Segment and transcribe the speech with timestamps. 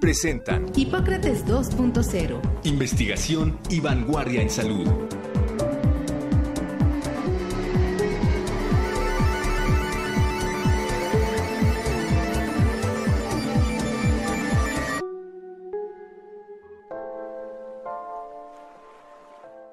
[0.00, 2.40] presentan Hipócrates 2.0.
[2.64, 4.86] Investigación y vanguardia en salud.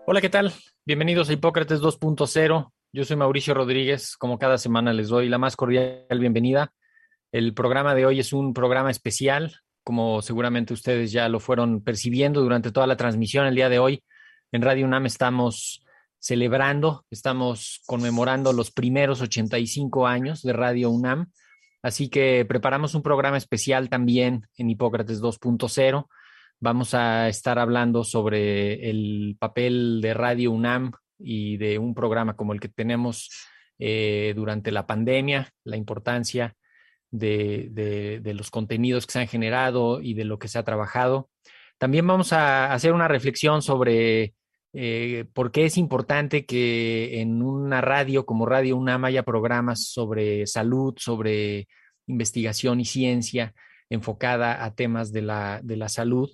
[0.05, 0.53] Hola, ¿qué tal?
[0.85, 2.71] Bienvenidos a Hipócrates 2.0.
[2.93, 4.15] Yo soy Mauricio Rodríguez.
[4.15, 6.71] Como cada semana les doy la más cordial bienvenida.
[7.31, 12.41] El programa de hoy es un programa especial como seguramente ustedes ya lo fueron percibiendo
[12.41, 14.03] durante toda la transmisión el día de hoy,
[14.51, 15.83] en Radio UNAM estamos
[16.19, 21.31] celebrando, estamos conmemorando los primeros 85 años de Radio UNAM,
[21.81, 26.07] así que preparamos un programa especial también en Hipócrates 2.0.
[26.59, 32.53] Vamos a estar hablando sobre el papel de Radio UNAM y de un programa como
[32.53, 33.29] el que tenemos
[33.79, 36.55] eh, durante la pandemia, la importancia
[37.13, 41.29] de, los contenidos que se han generado y de lo que se ha trabajado.
[41.77, 44.33] También vamos a hacer una reflexión sobre
[44.73, 50.47] eh, por qué es importante que en una radio como Radio UNAM haya programas sobre
[50.47, 51.67] salud, sobre
[52.07, 53.53] investigación y ciencia
[53.89, 56.29] enfocada a temas de la, de la salud.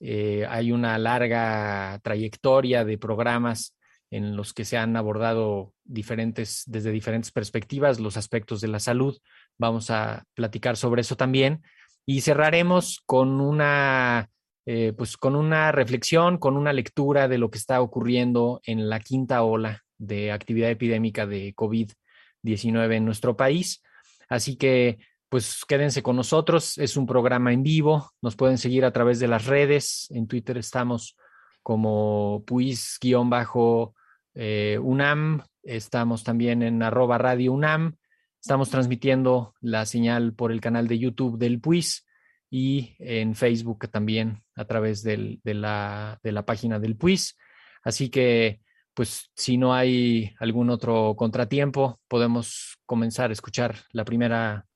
[0.00, 3.77] Eh, hay una larga trayectoria de programas
[4.10, 9.18] en los que se han abordado diferentes, desde diferentes perspectivas los aspectos de la salud.
[9.58, 11.62] Vamos a platicar sobre eso también.
[12.06, 14.30] Y cerraremos con una,
[14.64, 19.00] eh, pues con una reflexión, con una lectura de lo que está ocurriendo en la
[19.00, 23.82] quinta ola de actividad epidémica de COVID-19 en nuestro país.
[24.28, 24.98] Así que,
[25.28, 26.78] pues quédense con nosotros.
[26.78, 28.10] Es un programa en vivo.
[28.22, 30.06] Nos pueden seguir a través de las redes.
[30.10, 31.14] En Twitter estamos
[31.62, 33.94] como puis-bajo
[34.40, 37.96] eh, UNAM, estamos también en arroba radio UNAM,
[38.40, 42.06] estamos transmitiendo la señal por el canal de YouTube del PUIS
[42.48, 47.36] y en Facebook también a través de, la, de la página del PUIS.
[47.82, 48.60] Así que,
[48.94, 54.66] pues, si no hay algún otro contratiempo, podemos comenzar a escuchar la primera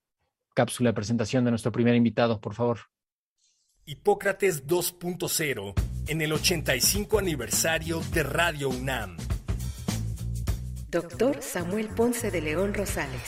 [0.55, 2.81] cápsula de presentación de nuestro primer invitado, por favor.
[3.87, 5.75] Hipócrates 2.0
[6.09, 9.17] en el 85 aniversario de Radio UNAM.
[10.93, 13.23] Doctor Samuel Ponce de León Rosales.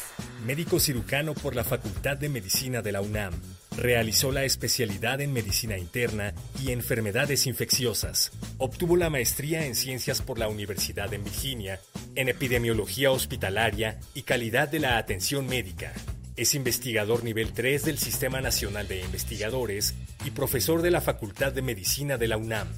[0.45, 3.33] Médico cirujano por la Facultad de Medicina de la UNAM.
[3.75, 8.33] Realizó la especialidad en medicina interna y enfermedades infecciosas.
[8.59, 11.81] Obtuvo la maestría en ciencias por la Universidad de Virginia,
[12.15, 15.95] en epidemiología hospitalaria y calidad de la atención médica.
[16.37, 19.95] Es investigador nivel 3 del Sistema Nacional de Investigadores
[20.27, 22.69] y profesor de la Facultad de Medicina de la UNAM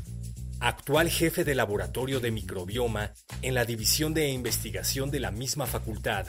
[0.61, 3.13] actual jefe de laboratorio de microbioma
[3.43, 6.27] en la División de Investigación de la misma facultad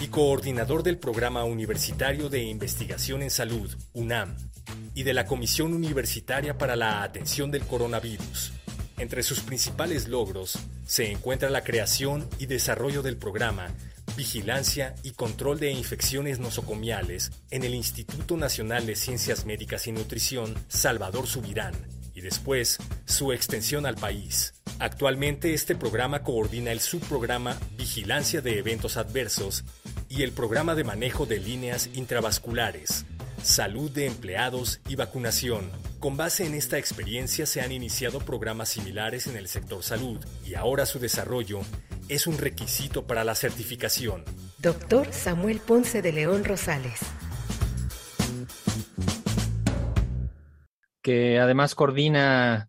[0.00, 4.36] y coordinador del Programa Universitario de Investigación en Salud, UNAM,
[4.94, 8.52] y de la Comisión Universitaria para la Atención del Coronavirus.
[8.98, 13.68] Entre sus principales logros se encuentra la creación y desarrollo del programa
[14.16, 20.54] Vigilancia y Control de Infecciones Nosocomiales en el Instituto Nacional de Ciencias Médicas y Nutrición
[20.68, 21.74] Salvador Subirán,
[22.20, 24.54] después su extensión al país.
[24.78, 29.64] Actualmente este programa coordina el subprograma Vigilancia de Eventos Adversos
[30.08, 33.04] y el programa de manejo de líneas intravasculares,
[33.42, 35.70] salud de empleados y vacunación.
[35.98, 40.54] Con base en esta experiencia se han iniciado programas similares en el sector salud y
[40.54, 41.60] ahora su desarrollo
[42.08, 44.24] es un requisito para la certificación.
[44.58, 47.00] Doctor Samuel Ponce de León Rosales.
[51.02, 52.68] Que además coordina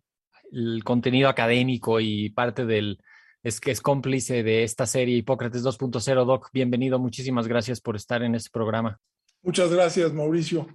[0.52, 3.00] el contenido académico y parte del,
[3.44, 6.26] es que es cómplice de esta serie Hipócrates 2.0.
[6.26, 9.00] Doc, bienvenido, muchísimas gracias por estar en este programa.
[9.41, 10.67] Muchas gracias, Mauricio.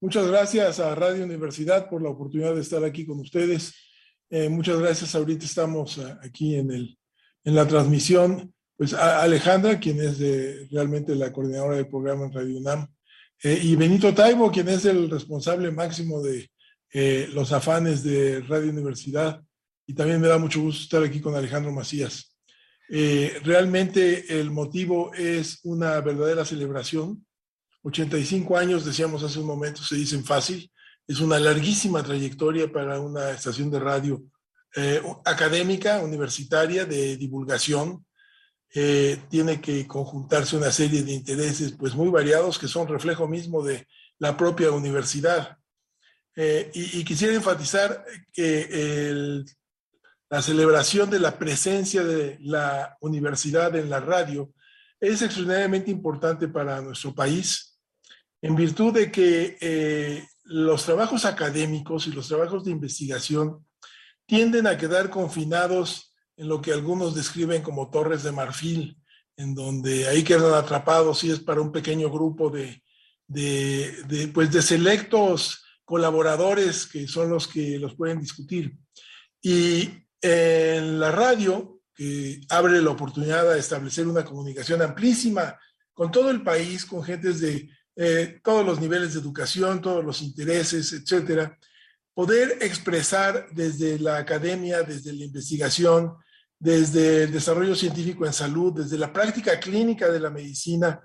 [0.00, 3.74] Muchas gracias a Radio Universidad por la oportunidad de estar aquí con ustedes.
[4.28, 5.14] Eh, muchas gracias.
[5.14, 6.98] Ahorita estamos eh, aquí en, el,
[7.44, 8.54] en la transmisión.
[8.76, 12.88] Pues a Alejandra, quien es de, realmente la coordinadora del programa en Radio UNAM,
[13.42, 16.49] eh, y Benito Taibo, quien es el responsable máximo de,
[16.92, 19.40] eh, los afanes de Radio Universidad
[19.86, 22.36] y también me da mucho gusto estar aquí con Alejandro Macías.
[22.88, 27.24] Eh, realmente el motivo es una verdadera celebración.
[27.82, 30.70] 85 años, decíamos hace un momento, se dicen fácil.
[31.06, 34.24] Es una larguísima trayectoria para una estación de radio
[34.74, 38.04] eh, académica, universitaria, de divulgación.
[38.72, 43.86] Tiene que conjuntarse una serie de intereses pues muy variados que son reflejo mismo de
[44.18, 45.59] la propia universidad.
[46.36, 49.44] Eh, y, quisiera enfatizar que
[50.28, 54.52] la celebración de la presencia de la universidad en la radio
[55.00, 57.78] es extraordinariamente importante para nuestro país,
[58.40, 63.66] en virtud de que los trabajos académicos y los trabajos de investigación
[64.26, 68.96] tienden a quedar confinados en lo que algunos describen como torres de marfil,
[69.36, 72.82] en donde ahí quedan atrapados y es para un pequeño grupo de,
[73.26, 78.76] de, pues de selectos colaboradores que son los que los pueden discutir.
[79.42, 79.90] Y
[80.22, 85.58] en la radio, que abre la oportunidad de establecer una comunicación amplísima
[85.92, 90.22] con todo el país, con gentes de eh, todos los niveles de educación, todos los
[90.22, 91.58] intereses, etcétera,
[92.14, 96.14] poder expresar desde la academia, desde la investigación,
[96.56, 101.00] desde el desarrollo científico en salud, desde la práctica clínica de la medicina,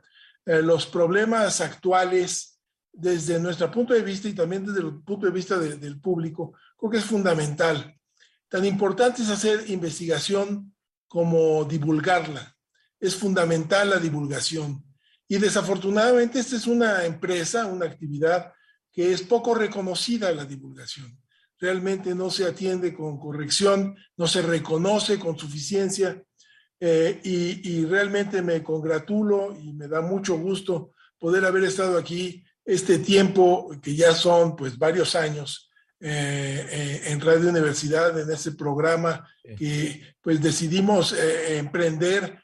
[0.45, 2.55] eh, los problemas actuales
[2.97, 6.92] desde nuestro punto de vista y también desde el punto de vista del público, creo
[6.92, 7.95] que es fundamental.
[8.47, 10.74] Tan importante es hacer investigación
[11.07, 12.56] como divulgarla.
[13.00, 14.83] Es fundamental la divulgación.
[15.27, 18.53] Y desafortunadamente esta es una empresa, una actividad
[18.92, 21.19] que es poco reconocida la divulgación.
[21.59, 26.24] Realmente no se atiende con corrección, no se reconoce con suficiencia
[26.80, 33.00] eh, y, realmente me congratulo y me da mucho gusto poder haber estado aquí este
[33.00, 35.69] tiempo, que ya son pues varios años,
[36.00, 39.25] eh, eh, en Radio Universidad, en ese programa
[39.57, 42.41] que pues decidimos emprender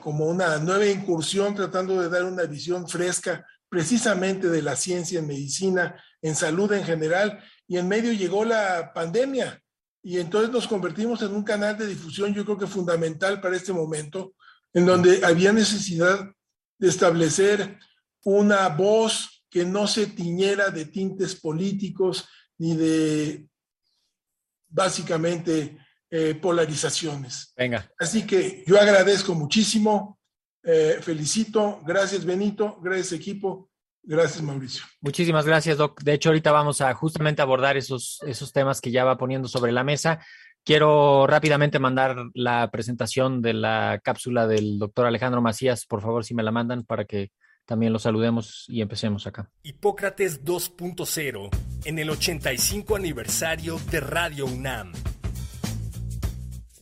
[0.00, 5.26] como una nueva incursión tratando de dar una visión fresca precisamente de la ciencia en
[5.26, 9.60] medicina, en salud en general, y en medio llegó la pandemia.
[10.02, 13.72] Y entonces nos convertimos en un canal de difusión, yo creo que fundamental para este
[13.72, 14.34] momento,
[14.72, 16.30] en donde había necesidad
[16.78, 17.78] de establecer
[18.22, 23.48] una voz que no se tiñera de tintes políticos ni de
[24.68, 25.78] básicamente
[26.10, 27.54] eh, polarizaciones.
[27.56, 27.90] Venga.
[27.98, 30.20] Así que yo agradezco muchísimo
[30.62, 33.70] eh, felicito, gracias Benito, gracias equipo,
[34.02, 34.84] gracias Mauricio.
[35.00, 36.02] Muchísimas gracias, Doc.
[36.02, 39.72] De hecho, ahorita vamos a justamente abordar esos, esos temas que ya va poniendo sobre
[39.72, 40.20] la mesa.
[40.64, 46.34] Quiero rápidamente mandar la presentación de la cápsula del doctor Alejandro Macías, por favor, si
[46.34, 47.30] me la mandan para que
[47.66, 49.50] también lo saludemos y empecemos acá.
[49.62, 51.50] Hipócrates 2.0
[51.84, 54.92] en el 85 aniversario de Radio UNAM.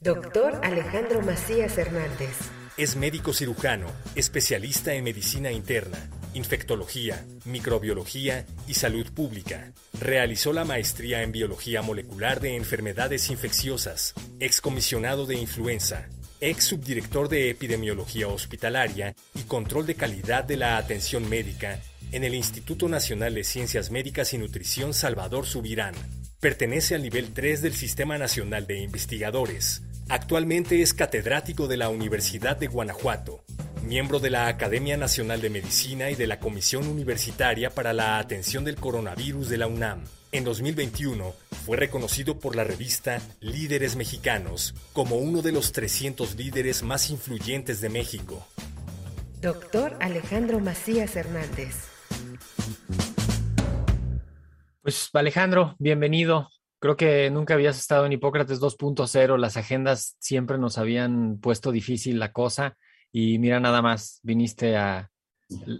[0.00, 2.36] Doctor Alejandro Macías Hernández.
[2.76, 3.86] Es médico cirujano,
[4.16, 9.72] especialista en medicina interna, infectología, microbiología y salud pública.
[9.98, 16.08] Realizó la maestría en biología molecular de enfermedades infecciosas, excomisionado de influenza,
[16.48, 21.80] ex subdirector de epidemiología hospitalaria y control de calidad de la atención médica
[22.12, 25.94] en el Instituto Nacional de Ciencias Médicas y Nutrición Salvador Subirán.
[26.40, 32.58] Pertenece al nivel 3 del Sistema Nacional de Investigadores Actualmente es catedrático de la Universidad
[32.58, 33.42] de Guanajuato,
[33.84, 38.64] miembro de la Academia Nacional de Medicina y de la Comisión Universitaria para la Atención
[38.64, 40.04] del Coronavirus de la UNAM.
[40.32, 41.34] En 2021
[41.66, 47.80] fue reconocido por la revista Líderes Mexicanos como uno de los 300 líderes más influyentes
[47.80, 48.46] de México.
[49.40, 51.88] Doctor Alejandro Macías Hernández.
[54.80, 56.48] Pues Alejandro, bienvenido.
[56.78, 62.18] Creo que nunca habías estado en Hipócrates 2.0, las agendas siempre nos habían puesto difícil
[62.18, 62.76] la cosa
[63.16, 65.08] y mira nada más, viniste a,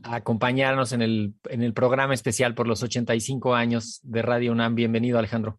[0.05, 4.77] acompañarnos en el, en el programa especial por los 85 años de Radio UNAM.
[4.77, 5.59] Bienvenido Alejandro.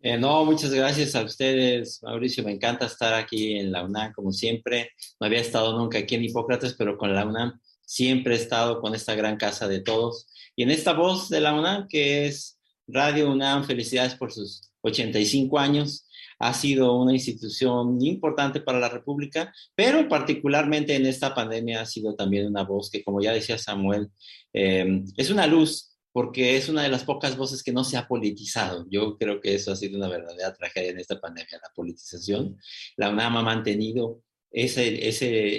[0.00, 2.44] Eh, no, muchas gracias a ustedes, Mauricio.
[2.44, 4.90] Me encanta estar aquí en la UNAM, como siempre.
[5.18, 8.94] No había estado nunca aquí en Hipócrates, pero con la UNAM siempre he estado con
[8.94, 10.26] esta gran casa de todos.
[10.54, 15.58] Y en esta voz de la UNAM, que es Radio UNAM, felicidades por sus 85
[15.58, 16.06] años.
[16.44, 22.16] Ha sido una institución importante para la República, pero particularmente en esta pandemia ha sido
[22.16, 24.08] también una voz que, como ya decía Samuel,
[24.52, 28.06] eh, es una luz porque es una de las pocas voces que no se ha
[28.06, 28.86] politizado.
[28.90, 32.58] Yo creo que eso ha sido una verdadera tragedia en esta pandemia, la politización.
[32.96, 34.20] La UNAM ha mantenido
[34.50, 35.08] ese,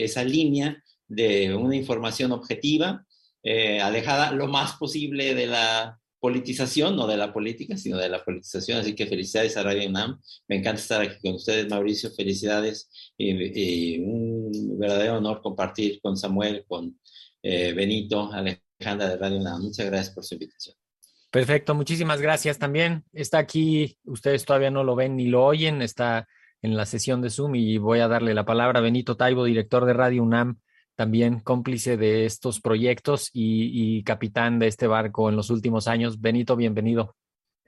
[0.03, 3.05] esa línea de una información objetiva,
[3.41, 8.23] eh, alejada lo más posible de la politización, no de la política, sino de la
[8.23, 8.79] politización.
[8.79, 10.21] Así que felicidades a Radio UNAM.
[10.47, 12.11] Me encanta estar aquí con ustedes, Mauricio.
[12.11, 16.97] Felicidades y, un verdadero honor compartir con Samuel, con
[17.41, 19.63] eh, Benito, Alejandra de Radio UNAM.
[19.63, 20.77] Muchas gracias por su invitación.
[21.29, 23.03] Perfecto, muchísimas gracias también.
[23.11, 26.29] Está aquí, ustedes todavía no lo ven ni lo oyen, está
[26.61, 29.83] en la sesión de Zoom y voy a darle la palabra a Benito Taibo, director
[29.83, 30.61] de Radio UNAM,
[30.95, 36.21] también cómplice de estos proyectos y, y capitán de este barco en los últimos años.
[36.21, 37.15] Benito, bienvenido.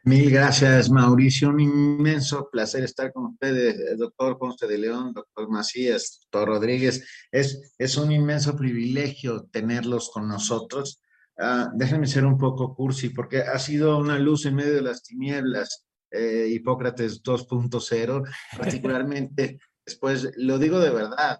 [0.05, 1.49] Mil gracias, Mauricio.
[1.49, 7.03] Un inmenso placer estar con ustedes, doctor Ponce de León, doctor Macías, doctor Rodríguez.
[7.31, 11.01] Es, es un inmenso privilegio tenerlos con nosotros.
[11.37, 15.01] Uh, déjenme ser un poco cursi, porque ha sido una luz en medio de las
[15.01, 18.23] tinieblas, eh, Hipócrates 2.0,
[18.57, 21.39] particularmente después, lo digo de verdad,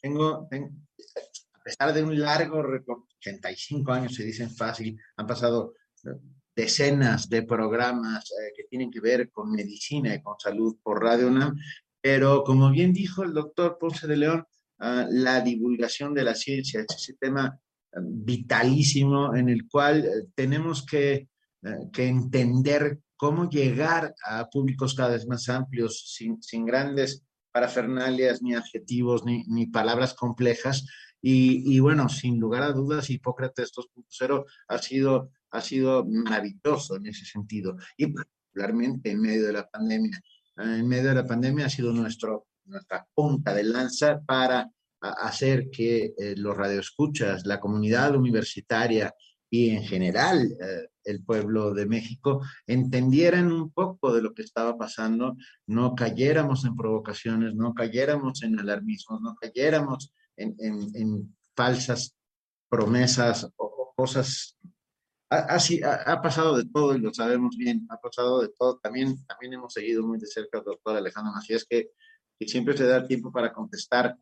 [0.00, 0.70] tengo, tengo,
[1.52, 2.62] a pesar de un largo,
[3.20, 5.74] 85 años se dicen fácil, han pasado
[6.58, 11.28] decenas de programas eh, que tienen que ver con medicina y con salud por Radio
[11.28, 11.56] UNAM,
[12.00, 14.44] pero como bien dijo el doctor Ponce de León,
[14.80, 17.60] uh, la divulgación de la ciencia es ese tema
[17.92, 21.28] uh, vitalísimo en el cual tenemos que,
[21.92, 28.54] que, entender cómo llegar a públicos cada vez más amplios sin, sin grandes parafernalias, ni
[28.54, 30.86] adjetivos, ni, ni palabras complejas.
[31.20, 37.06] Y, y, bueno, sin lugar a dudas, Hipócrates 2.0 ha sido ha sido maravilloso en
[37.06, 40.20] ese sentido y particularmente en medio de la pandemia.
[40.56, 46.12] En medio de la pandemia ha sido nuestro, nuestra punta de lanza para hacer que
[46.18, 49.14] eh, los radioescuchas, la comunidad universitaria
[49.50, 54.76] y en general eh, el pueblo de México entendieran un poco de lo que estaba
[54.76, 55.36] pasando,
[55.66, 62.14] no cayéramos en provocaciones, no cayéramos en alarmismos, no cayéramos en, en, falsas
[62.68, 64.56] promesas o, cosas
[65.30, 65.56] ha,
[66.06, 68.78] ha, pasado de todo y lo sabemos bien, ha pasado de todo.
[68.78, 71.90] También, también hemos seguido muy de cerca al doctor Alejandro Macías, que,
[72.38, 74.16] que siempre se da tiempo para contestar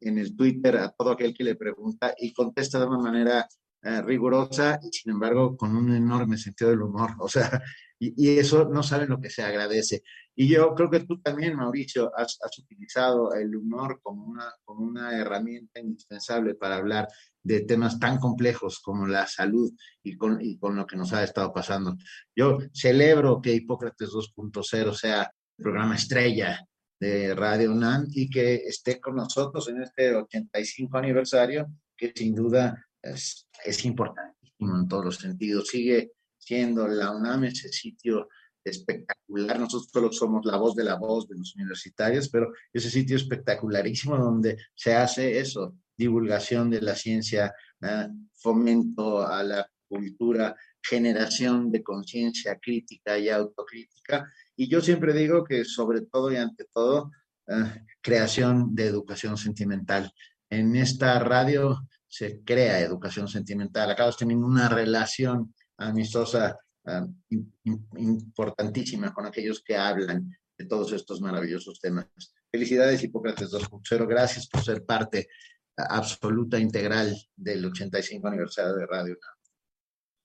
[0.00, 3.48] en el Twitter a todo aquel que le pregunta y contesta de una manera
[3.82, 7.12] eh, rigurosa y sin embargo con un enorme sentido del humor.
[7.18, 7.62] O sea,
[7.98, 10.02] y, y, eso no saben lo que se agradece.
[10.34, 15.14] Y yo creo que tú también, Mauricio, has, utilizado el humor como una, como una
[15.14, 17.08] herramienta indispensable para hablar
[17.42, 19.70] de temas tan complejos como la salud
[20.02, 21.96] y con, y con lo que nos ha estado pasando.
[22.34, 26.66] Yo celebro que Hipócrates 2.0 sea el programa estrella
[26.98, 32.86] de Radio UNAM y que esté con nosotros en este 85 aniversario, que sin duda
[33.02, 35.68] es, es importantísimo en todos los sentidos.
[35.68, 38.28] Sigue siendo la UNAM ese sitio
[38.64, 39.58] espectacular.
[39.58, 44.16] Nosotros solo somos la voz de la voz de los universitarios, pero ese sitio espectacularísimo
[44.16, 48.08] donde se hace eso, divulgación de la ciencia, ¿eh?
[48.34, 54.30] fomento a la cultura, generación de conciencia crítica y autocrítica.
[54.56, 57.10] Y yo siempre digo que sobre todo y ante todo,
[57.46, 57.84] ¿eh?
[58.00, 60.12] creación de educación sentimental.
[60.48, 63.90] En esta radio se crea educación sentimental.
[63.90, 67.06] Acabas teniendo una relación amistosa uh,
[67.96, 72.06] importantísima con aquellos que hablan de todos estos maravillosos temas.
[72.50, 74.08] Felicidades, Hipócrates 2.0.
[74.08, 75.28] Gracias por ser parte
[75.76, 79.16] absoluta integral del 85 aniversario de Radio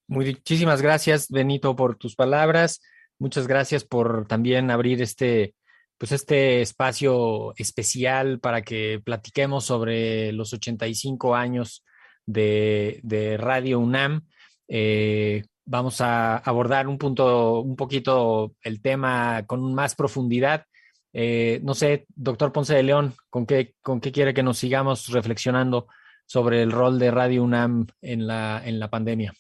[0.08, 2.82] Muchísimas gracias, Benito, por tus palabras.
[3.20, 5.56] Muchas gracias por también abrir este,
[5.98, 11.84] pues este espacio especial para que platiquemos sobre los 85 años
[12.26, 14.26] de, de Radio UNAM.
[14.68, 20.66] Eh, vamos a abordar un punto, un poquito el tema con más profundidad.
[21.14, 25.08] Eh, no sé, doctor Ponce de León, ¿con qué, ¿con qué quiere que nos sigamos
[25.08, 25.88] reflexionando
[26.26, 29.34] sobre el rol de Radio UNAM en la, en la pandemia?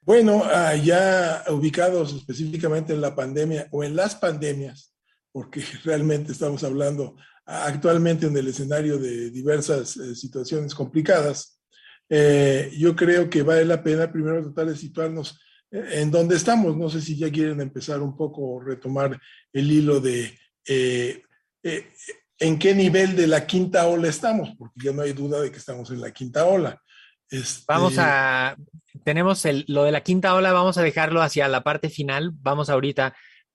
[0.00, 4.93] Bueno, uh, ya ubicados específicamente en la pandemia o en las pandemias,
[5.34, 11.60] porque realmente estamos hablando actualmente en el escenario de diversas eh, situaciones complicadas,
[12.08, 15.38] eh, yo creo que vale la pena primero tratar de situarnos
[15.74, 16.76] eh, en dónde estamos.
[16.76, 19.20] No sé si ya quieren empezar un poco, retomar
[19.52, 21.22] el hilo de eh,
[21.62, 21.90] eh,
[22.38, 25.58] en qué nivel de la quinta ola estamos, porque ya no hay duda de que
[25.58, 26.80] estamos en la quinta ola.
[27.28, 27.64] Este...
[27.66, 28.56] Vamos a,
[29.02, 32.30] tenemos el, lo de la quinta ola, vamos a dejarlo hacia la parte final.
[32.34, 33.14] Vamos ahorita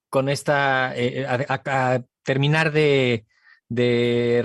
[0.10, 1.26] con esta, eh,
[2.24, 3.26] terminar de,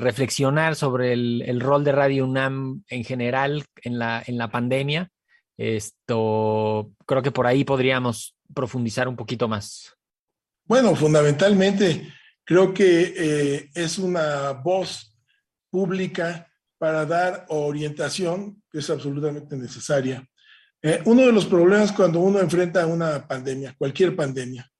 [0.01, 5.11] reflexionar sobre el, el, rol de Radio UNAM en general en la, en la pandemia.
[5.57, 9.97] Esto, creo que por ahí podríamos profundizar un poquito más.
[10.67, 12.13] Bueno, fundamentalmente
[12.45, 15.17] Creo que eh, es una voz
[15.71, 20.29] pública para dar orientación, que es absolutamente necesaria.
[20.83, 24.71] Eh, uno de los problemas cuando uno enfrenta una pandemia, cualquier pandemia,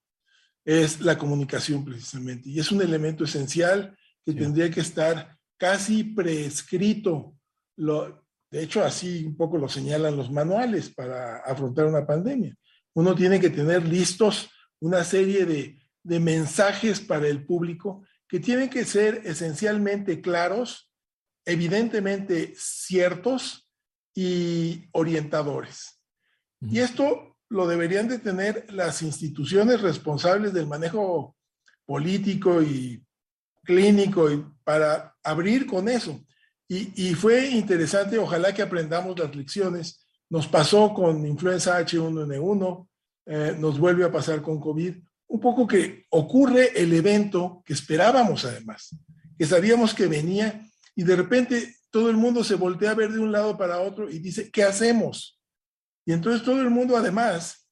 [0.65, 2.49] es la comunicación precisamente.
[2.49, 4.39] Y es un elemento esencial que sí.
[4.39, 7.35] tendría que estar casi prescrito.
[7.77, 12.55] Lo, de hecho, así un poco lo señalan los manuales para afrontar una pandemia.
[12.95, 14.49] uno tiene que tener listos
[14.81, 20.91] una serie de, de mensajes para el público que tienen que ser esencialmente claros,
[21.45, 23.69] evidentemente ciertos
[24.15, 26.01] y orientadores.
[26.61, 31.37] Y esto lo deberían de tener las instituciones responsables del manejo
[31.87, 33.01] político y
[33.63, 36.21] clínico y para abrir con eso.
[36.67, 40.05] Y, fue interesante, ojalá que aprendamos las lecciones.
[40.29, 42.89] Nos pasó con influenza H1N1,
[43.27, 44.97] eh, nos vuelve a pasar con COVID.
[45.29, 48.97] Un poco que ocurre el evento que esperábamos además,
[49.39, 50.61] que sabíamos que venía
[50.97, 54.11] y de repente todo el mundo se voltea a ver de un lado para otro
[54.11, 55.34] y dice, ¿qué hacemos?
[56.05, 57.67] Y entonces todo el mundo además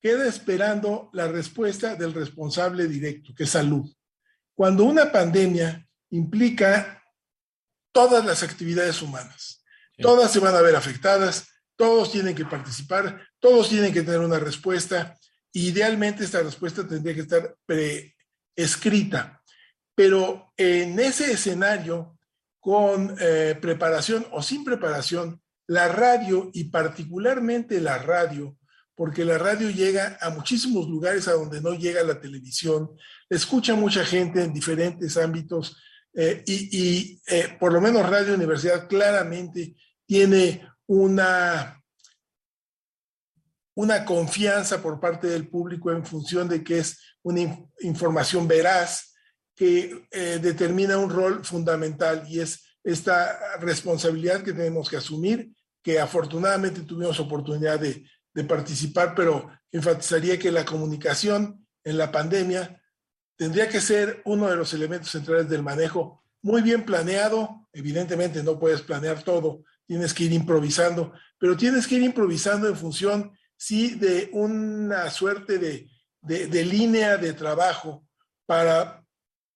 [0.00, 3.90] queda esperando la respuesta del responsable directo, que es salud.
[4.54, 7.02] Cuando una pandemia implica
[7.92, 9.64] todas las actividades humanas,
[9.98, 14.38] todas se van a ver afectadas, todos tienen que participar, todos tienen que tener una
[14.38, 15.16] respuesta.
[15.52, 19.40] Idealmente esta respuesta tendría que estar preescrita.
[19.94, 22.18] Pero en ese escenario,
[22.60, 28.58] con eh, preparación o sin preparación, la radio y particularmente la radio
[28.98, 32.90] porque la radio llega a muchísimos lugares a donde no llega la televisión,
[33.30, 35.76] escucha mucha gente en diferentes ámbitos
[36.12, 41.80] eh, y, eh, por lo menos Radio Universidad claramente tiene una,
[43.76, 49.14] una confianza por parte del público en función de que es una información veraz
[49.54, 55.52] que eh, determina un rol fundamental y es esta responsabilidad que tenemos que asumir,
[55.88, 58.04] que afortunadamente tuvimos oportunidad de,
[58.34, 62.82] de participar, pero enfatizaría que la comunicación en la pandemia
[63.38, 68.58] tendría que ser uno de los elementos centrales del manejo, muy bien planeado, evidentemente no
[68.58, 73.94] puedes planear todo, tienes que ir improvisando, pero tienes que ir improvisando en función, sí,
[73.94, 75.88] de una suerte de,
[76.20, 78.06] de, línea de trabajo
[78.44, 79.02] para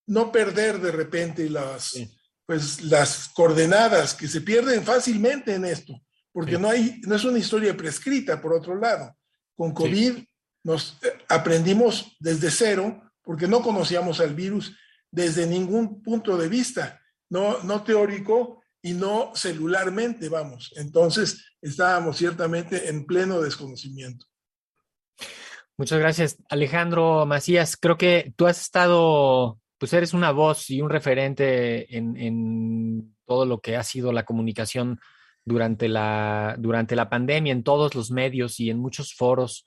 [0.06, 1.92] no perder de repente las,
[2.46, 6.00] pues, las coordenadas que se pierden fácilmente en esto
[6.32, 9.16] porque no, hay, no es una historia prescrita, por otro lado.
[9.54, 10.24] Con COVID
[10.64, 14.76] nos eh, aprendimos desde cero, porque no conocíamos al virus
[15.10, 20.72] desde ningún punto de vista, no, no teórico y no celularmente, vamos.
[20.76, 24.26] Entonces, estábamos ciertamente en pleno desconocimiento.
[25.76, 27.76] Muchas gracias, Alejandro Macías.
[27.76, 33.46] Creo que tú has estado, pues eres una voz y un referente en, en todo
[33.46, 34.98] lo que ha sido la comunicación
[35.44, 39.64] durante la, durante la pandemia en todos los medios y en muchos foros.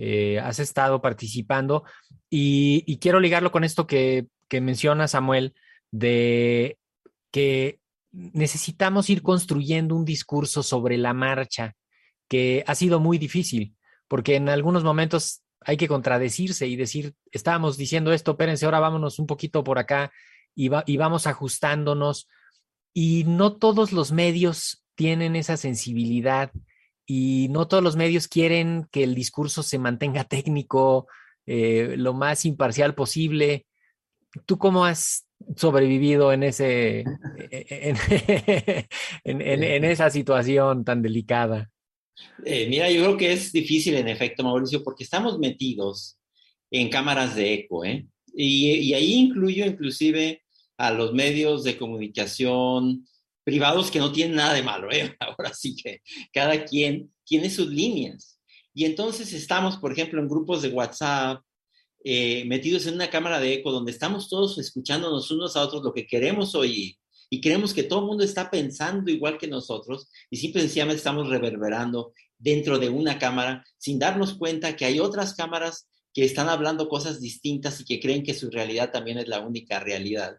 [0.00, 1.82] Eh, has estado participando
[2.30, 5.54] y, quiero ligarlo con esto que, que menciona Samuel,
[5.90, 6.78] de
[7.32, 7.80] que
[8.12, 11.74] necesitamos ir construyendo un discurso sobre la marcha
[12.28, 13.74] que ha sido muy difícil,
[14.06, 19.18] porque en algunos momentos hay que contradecirse y decir, estábamos diciendo esto, espérense, ahora vámonos
[19.18, 20.12] un poquito por acá
[20.54, 22.28] y, y vamos ajustándonos.
[22.94, 26.50] Y no todos los medios tienen esa sensibilidad
[27.06, 31.06] y no todos los medios quieren que el discurso se mantenga técnico,
[31.46, 33.64] eh, lo más imparcial posible.
[34.44, 37.04] ¿Tú cómo has sobrevivido en, ese,
[39.24, 41.70] en, esa situación tan delicada?
[42.44, 46.18] Eh, mira, yo creo que es difícil en efecto, Mauricio, porque estamos metidos
[46.72, 48.04] en cámaras de eco, ¿eh?
[48.34, 50.42] Y, y ahí incluyo inclusive
[50.76, 53.06] a los medios de comunicación,
[53.48, 55.16] privados que no tienen nada de malo, ¿eh?
[55.20, 56.02] Ahora sí que
[56.34, 58.38] cada quien tiene sus líneas.
[58.74, 61.40] Y entonces estamos, por ejemplo, en grupos de WhatsApp,
[62.04, 65.94] eh, metidos en una cámara de eco donde estamos todos escuchándonos unos a otros lo
[65.94, 66.96] que queremos oír
[67.30, 71.28] y creemos que todo el mundo está pensando igual que nosotros y simple sencillamente estamos
[71.28, 76.88] reverberando dentro de una cámara sin darnos cuenta que hay otras cámaras que están hablando
[76.88, 80.36] cosas distintas y que creen que su realidad también es la única realidad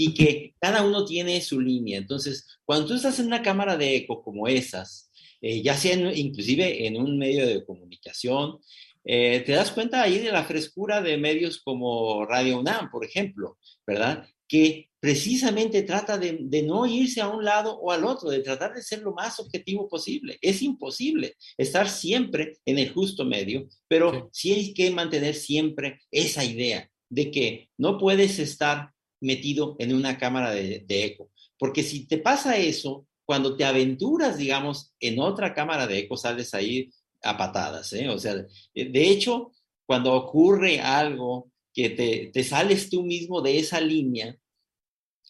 [0.00, 1.98] y que cada uno tiene su línea.
[1.98, 6.86] Entonces, cuando tú estás en una cámara de eco como esas, eh, ya sea inclusive
[6.86, 8.60] en un medio de comunicación,
[9.04, 13.58] eh, te das cuenta ahí de la frescura de medios como Radio UNAM, por ejemplo,
[13.84, 14.24] ¿verdad?
[14.46, 18.82] Que precisamente trata de, no irse a un lado o al otro, de tratar de
[18.82, 20.38] ser lo más objetivo posible.
[20.40, 26.44] Es imposible estar siempre en el justo medio, pero sí hay que mantener siempre esa
[26.44, 31.30] idea de que no puedes estar metido en una cámara de, eco.
[31.58, 36.54] Porque si te pasa eso, cuando te aventuras, digamos, en otra cámara de eco, sales
[36.54, 36.90] ahí
[37.22, 38.08] a patadas, ¿eh?
[38.08, 39.52] O sea, de hecho,
[39.86, 44.36] cuando ocurre algo que te, te sales tú mismo de esa línea,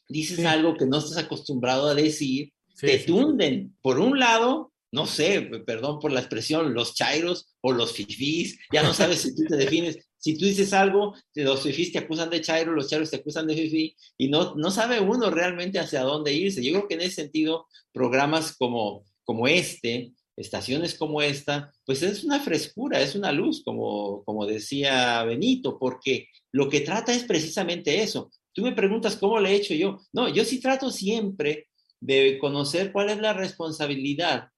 [0.08, 5.42] dices algo que no estás acostumbrado a decir, te tunden por un lado no sé,
[5.66, 9.56] perdón por la expresión, los chairos o los fifís, ya no sabes si tú te
[9.56, 13.46] defines, si tú dices algo, los fifís te acusan de chairo, los chairos te acusan
[13.46, 16.62] de fifí, y no, no sabe uno realmente hacia dónde irse.
[16.62, 22.24] Yo creo que en ese sentido, programas como, como este, estaciones como esta, pues es
[22.24, 28.02] una frescura, es una luz, como, como decía Benito, porque lo que trata es precisamente
[28.02, 28.30] eso.
[28.52, 30.00] Tú me preguntas cómo le he hecho yo.
[30.12, 31.68] No, yo sí trato siempre
[32.00, 34.48] de conocer cuál es la responsabilidad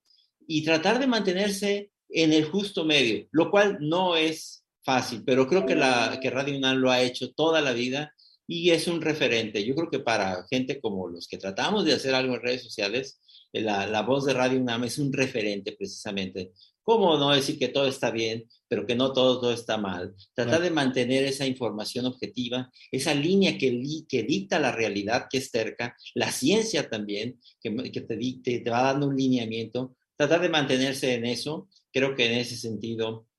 [0.46, 4.60] y tratar de mantenerse en el justo medio, lo cual no es
[4.90, 8.12] fácil, pero creo que, la, que Radio UNAM lo ha hecho toda la vida
[8.48, 9.64] y es un referente.
[9.64, 13.20] Yo creo que para gente como los que tratamos de hacer algo en redes sociales,
[13.53, 16.50] la, la voz de Radio UNAM es un referente precisamente.
[16.83, 20.12] ¿Cómo no decir que todo está bien, pero que no todo, todo está mal?
[20.35, 25.50] Tratar de mantener esa información objetiva, esa línea que, que dicta la realidad, que es
[25.50, 31.14] cerca, la ciencia también, que, que te, te va dando un lineamiento, tratar de mantenerse
[31.14, 33.30] en eso, creo que en ese sentido,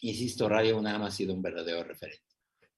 [0.00, 2.22] insisto, Radio UNAM ha sido un verdadero referente.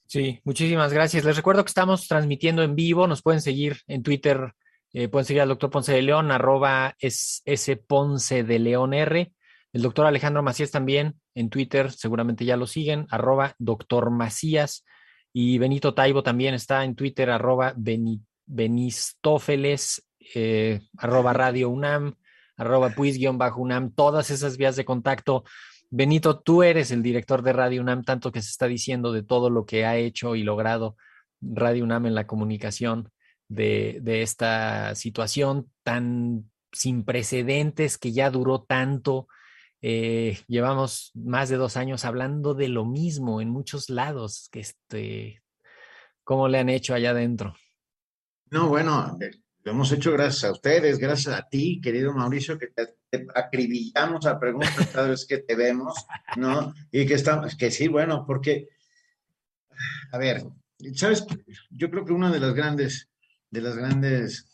[0.07, 1.25] Sí, muchísimas gracias.
[1.25, 4.55] Les recuerdo que estamos transmitiendo en vivo, nos pueden seguir en Twitter,
[4.93, 7.43] eh, pueden seguir al doctor Ponce de León, arroba es,
[7.87, 9.33] Ponce de León R.
[9.73, 14.87] El doctor Alejandro Macías también en Twitter, seguramente ya lo siguen, arroba doctor Macías.
[15.33, 17.75] Y Benito Taibo también está en Twitter, arroba
[18.47, 22.17] Benistófeles, eh, arroba Radio UNAM
[22.59, 25.45] arroba puis-unam, todas esas vías de contacto.
[25.91, 29.49] Benito, tú eres el director de Radio UNAM, tanto que se está diciendo de todo
[29.49, 30.97] lo que ha hecho y logrado
[31.41, 33.11] Radio UNAM en la comunicación
[33.49, 39.29] de, esta situación tan sin precedentes que ya duró tanto.
[39.81, 44.49] Eh, llevamos más de dos años hablando de lo mismo en muchos lados.
[44.53, 45.43] Que este,
[46.23, 47.55] ¿Cómo le han hecho allá adentro?
[48.51, 49.17] No, bueno,
[49.69, 54.41] lo hemos hecho gracias a ustedes, gracias a ti, querido Mauricio, que te, acribillamos a
[54.41, 56.07] preguntas cada vez que te vemos,
[56.39, 56.73] ¿no?
[56.91, 58.69] Y que estamos, que sí, bueno, porque,
[60.11, 60.43] a ver,
[60.95, 61.27] ¿sabes?
[61.69, 63.11] Yo creo que uno de los grandes,
[63.51, 64.51] de los grandes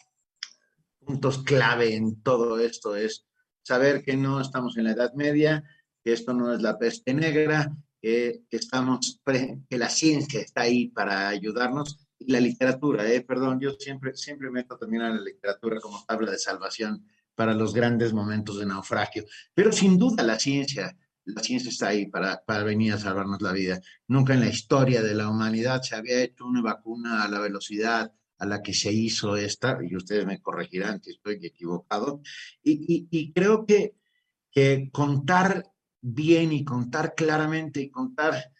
[0.98, 3.24] puntos clave en todo esto es
[3.62, 5.62] saber que no estamos en la Edad Media,
[6.02, 7.70] que esto no es la peste negra,
[8.02, 13.72] que, que estamos, que la ciencia está ahí para ayudarnos la literatura, eh, perdón, yo
[13.78, 18.58] siempre, siempre meto también a la literatura como tabla de salvación para los grandes momentos
[18.58, 19.24] de naufragio.
[19.52, 23.52] Pero sin duda la ciencia, la ciencia está ahí para, para venir a salvarnos la
[23.52, 23.80] vida.
[24.08, 28.12] Nunca en la historia de la humanidad se había hecho una vacuna a la velocidad
[28.38, 32.20] a la que se hizo esta, y ustedes me corregirán si estoy equivocado,
[32.62, 33.94] y, creo que
[34.92, 38.52] contar bien y contar claramente y contar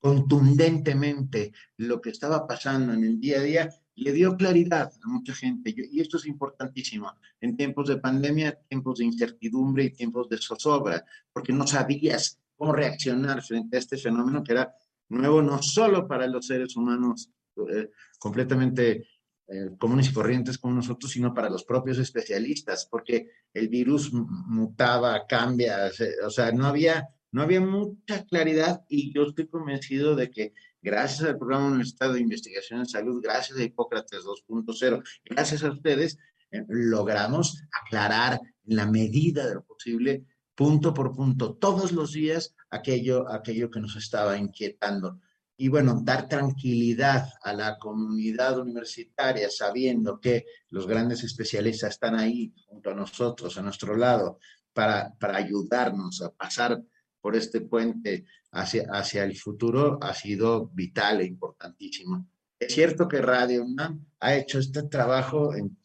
[0.00, 5.34] contundentemente lo que estaba pasando en el día a día, le dio claridad a mucha
[5.34, 5.74] gente.
[5.76, 11.04] Y esto es importantísimo en tiempos de pandemia, tiempos de incertidumbre y tiempos de zozobra,
[11.32, 14.74] porque no sabías cómo reaccionar frente a este fenómeno que era
[15.10, 17.30] nuevo no solo para los seres humanos
[17.68, 19.06] eh, completamente
[19.48, 25.26] eh, comunes y corrientes como nosotros, sino para los propios especialistas, porque el virus mutaba,
[25.26, 25.90] cambia,
[26.24, 31.28] o sea, no había no había mucha claridad y yo estoy convencido de que gracias
[31.28, 36.18] al programa Universitario de Investigación en Salud, gracias a Hipócrates 2.0, gracias a ustedes,
[36.50, 42.54] eh, logramos aclarar en la medida de lo posible, punto por punto, todos los días,
[42.70, 45.20] aquello, aquello que nos estaba inquietando.
[45.56, 52.54] Y bueno, dar tranquilidad a la comunidad universitaria sabiendo que los grandes especialistas están ahí
[52.66, 54.38] junto a nosotros, a nuestro lado,
[54.72, 56.82] para, para ayudarnos a pasar
[57.20, 62.28] por este puente hacia, hacia el futuro ha sido vital e importantísimo.
[62.58, 65.78] Es cierto que Radio UNAM ha hecho este trabajo en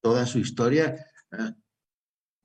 [0.00, 0.94] toda su historia,
[1.32, 1.52] ¿eh?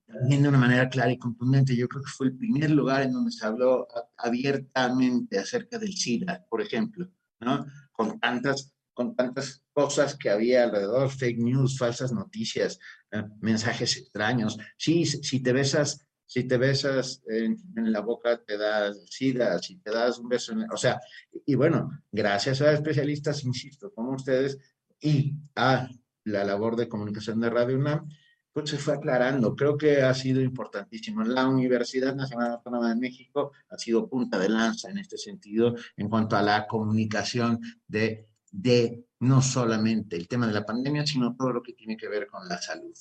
[0.08, 1.75] también de una manera clara y contundente.
[1.75, 6.45] Yo creo que fue el primer lugar en donde se habló abiertamente acerca del SIDA,
[6.49, 7.65] por ejemplo, ¿no?
[7.91, 12.79] Con tantas, con tantas cosas que había alrededor, fake news, falsas noticias,
[13.12, 13.23] ¿eh?
[13.41, 14.58] mensajes extraños.
[14.77, 19.91] Sí, si te besas si te besas en, la boca te das sida, si te
[19.91, 20.99] das un beso, en, o sea,
[21.45, 24.57] y bueno, gracias a especialistas, insisto, como ustedes,
[24.99, 25.88] y a
[26.23, 28.09] la labor de comunicación de Radio UNAM,
[28.51, 29.55] pues se fue aclarando.
[29.55, 31.23] Creo que ha sido importantísimo.
[31.23, 36.09] La Universidad Nacional Autónoma de México ha sido punta de lanza en este sentido en
[36.09, 41.51] cuanto a la comunicación de, de no solamente el tema de la pandemia, sino todo
[41.51, 42.95] lo que tiene que ver con la salud.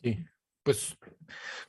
[0.00, 0.24] Sí,
[0.62, 0.96] pues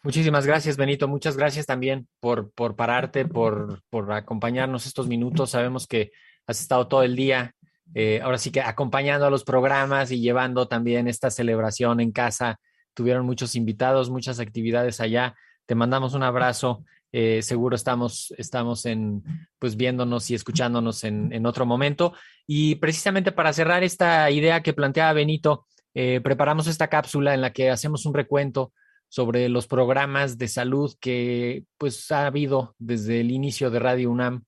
[0.03, 1.07] muchísimas gracias, Benito.
[1.07, 5.51] Muchas gracias también por, por pararte, por, por acompañarnos estos minutos.
[5.51, 6.11] Sabemos que
[6.47, 7.55] has estado todo el día,
[7.95, 12.59] eh, ahora sí que acompañando a los programas y llevando también esta celebración en casa
[12.93, 15.35] tuvieron muchos invitados, muchas actividades allá.
[15.65, 16.83] Te mandamos un abrazo.
[17.11, 19.23] Eh, seguro estamos, estamos en,
[19.59, 22.13] pues viéndonos y escuchándonos en, en, otro momento.
[22.47, 27.51] Y precisamente para cerrar esta idea que planteaba Benito, eh, preparamos esta cápsula en la
[27.51, 28.73] que hacemos un recuento
[29.13, 34.45] sobre los programas de salud que pues ha habido desde el inicio de Radio UNAM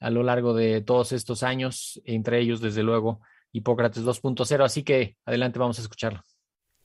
[0.00, 3.20] a lo largo de todos estos años, entre ellos desde luego
[3.52, 6.22] Hipócrates 2.0, así que adelante vamos a escucharlo.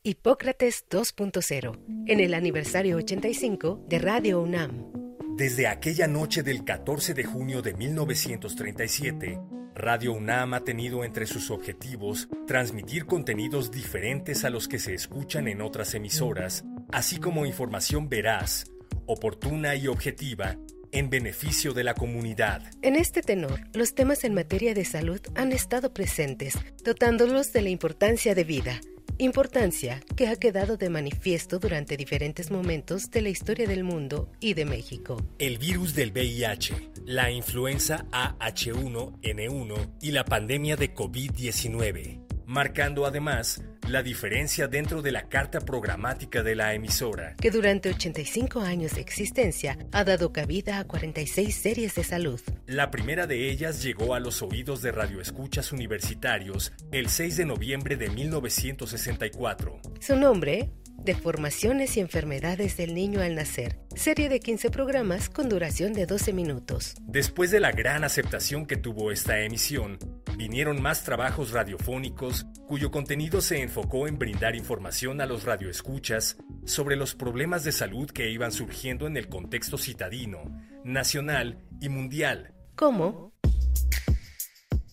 [0.03, 5.10] Hipócrates 2.0, en el aniversario 85 de Radio UNAM.
[5.35, 9.39] Desde aquella noche del 14 de junio de 1937,
[9.73, 15.47] Radio UNAM ha tenido entre sus objetivos transmitir contenidos diferentes a los que se escuchan
[15.47, 18.65] en otras emisoras, así como información veraz,
[19.07, 20.57] oportuna y objetiva
[20.91, 22.63] en beneficio de la comunidad.
[22.81, 27.69] En este tenor, los temas en materia de salud han estado presentes, dotándolos de la
[27.69, 28.81] importancia de vida
[29.17, 34.55] Importancia que ha quedado de manifiesto durante diferentes momentos de la historia del mundo y
[34.55, 35.17] de México.
[35.37, 42.19] El virus del VIH, la influenza AH1N1 y la pandemia de COVID-19,
[42.51, 48.59] marcando además la diferencia dentro de la carta programática de la emisora, que durante 85
[48.59, 52.41] años de existencia ha dado cabida a 46 series de salud.
[52.67, 57.95] La primera de ellas llegó a los oídos de radioescuchas universitarios el 6 de noviembre
[57.95, 59.79] de 1964.
[60.01, 60.71] Su nombre,
[61.03, 63.79] Deformaciones y enfermedades del niño al nacer.
[63.95, 66.95] Serie de 15 programas con duración de 12 minutos.
[67.01, 69.97] Después de la gran aceptación que tuvo esta emisión,
[70.37, 76.95] vinieron más trabajos radiofónicos cuyo contenido se enfocó en brindar información a los radioescuchas sobre
[76.95, 80.39] los problemas de salud que iban surgiendo en el contexto citadino,
[80.83, 82.53] nacional y mundial.
[82.75, 83.30] ¿Cómo?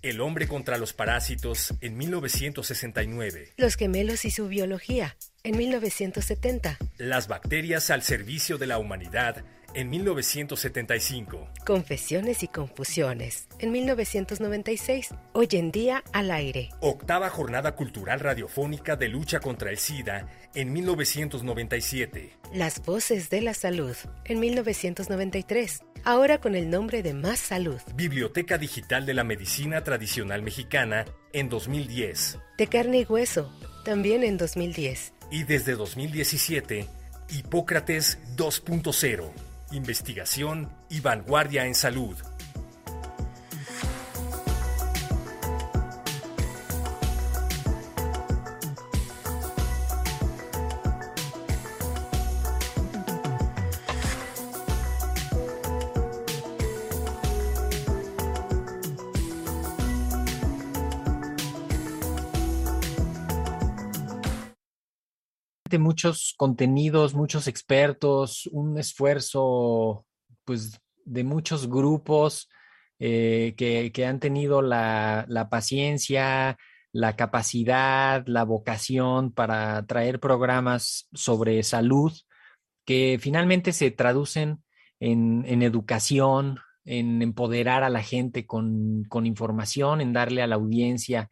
[0.02, 3.54] El hombre contra los parásitos en 1969.
[3.56, 6.78] Los gemelos y su biología en 1970.
[6.98, 11.48] Las bacterias al servicio de la humanidad en 1975.
[11.66, 15.08] Confesiones y confusiones en 1996.
[15.32, 16.70] Hoy en día al aire.
[16.80, 22.38] Octava Jornada Cultural Radiofónica de Lucha contra el SIDA en 1997.
[22.54, 25.80] Las Voces de la Salud en 1993.
[26.04, 27.80] Ahora con el nombre de Más Salud.
[27.94, 32.38] Biblioteca Digital de la Medicina Tradicional Mexicana en 2010.
[32.56, 33.52] De carne y hueso,
[33.84, 35.12] también en 2010.
[35.30, 36.86] Y desde 2017,
[37.30, 39.30] Hipócrates 2.0
[39.72, 42.16] investigación y vanguardia en salud.
[65.76, 70.06] Muchos contenidos, muchos expertos, un esfuerzo
[70.46, 72.48] pues de muchos grupos
[72.98, 76.56] eh, que, han tenido la, paciencia,
[76.92, 82.12] la capacidad, la vocación para traer programas sobre salud
[82.86, 84.64] que finalmente se traducen
[84.98, 91.28] en, educación, en empoderar a la gente con, con, información, en darle a la audiencia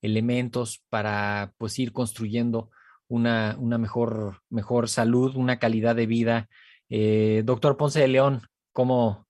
[0.00, 2.70] elementos para pues ir construyendo
[3.10, 6.48] una, mejor, mejor salud, una calidad de vida.
[6.88, 8.42] Eh, doctor Ponce de León,
[8.72, 9.26] ¿cómo,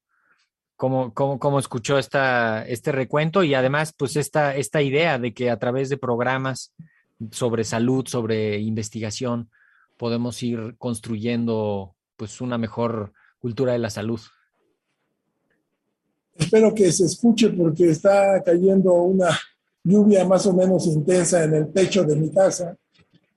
[0.77, 3.43] cómo, cómo, escuchó esta, este recuento?
[3.43, 6.75] Y además, pues esta, esta idea de que a través de programas
[7.33, 9.51] sobre salud, sobre investigación,
[9.97, 14.21] podemos ir construyendo pues una mejor cultura de la salud.
[16.35, 19.39] Espero que se escuche porque está cayendo una
[19.83, 22.77] lluvia más o menos intensa en el techo de mi casa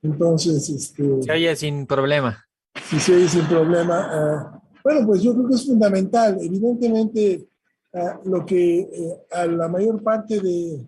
[0.04, 1.22] entonces, este...
[1.22, 2.44] Se oye sin problema.
[2.90, 4.06] Sí, se oye sin problema.
[4.10, 6.36] Ah, bueno, pues yo creo que es fundamental.
[6.42, 7.48] Evidentemente,
[7.94, 10.86] ah, lo que eh, a la mayor parte de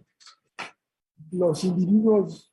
[1.33, 2.53] los individuos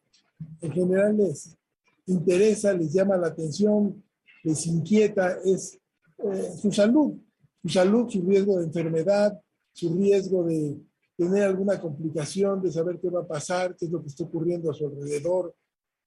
[0.61, 1.57] en general les
[2.05, 4.01] interesa, les llama la atención,
[4.41, 5.77] les inquieta, es
[6.17, 7.13] eh, su salud.
[7.61, 9.37] Su salud, su riesgo de enfermedad,
[9.73, 10.77] su riesgo de
[11.17, 14.71] tener alguna complicación, de saber qué va a pasar, qué es lo que está ocurriendo
[14.71, 15.53] a su alrededor,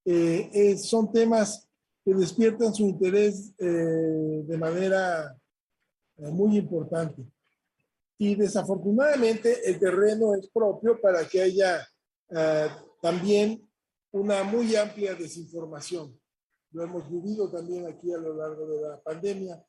[0.09, 1.69] eh, son temas
[2.05, 3.65] que despiertan su interés eh,
[4.47, 5.37] de manera
[6.17, 7.25] eh, muy importante.
[8.17, 11.87] Y desafortunadamente el terreno es propio para que haya
[13.01, 13.69] también
[14.11, 16.19] una muy amplia desinformación.
[16.73, 19.63] Lo hemos vivido también aquí a lo largo de la pandemia,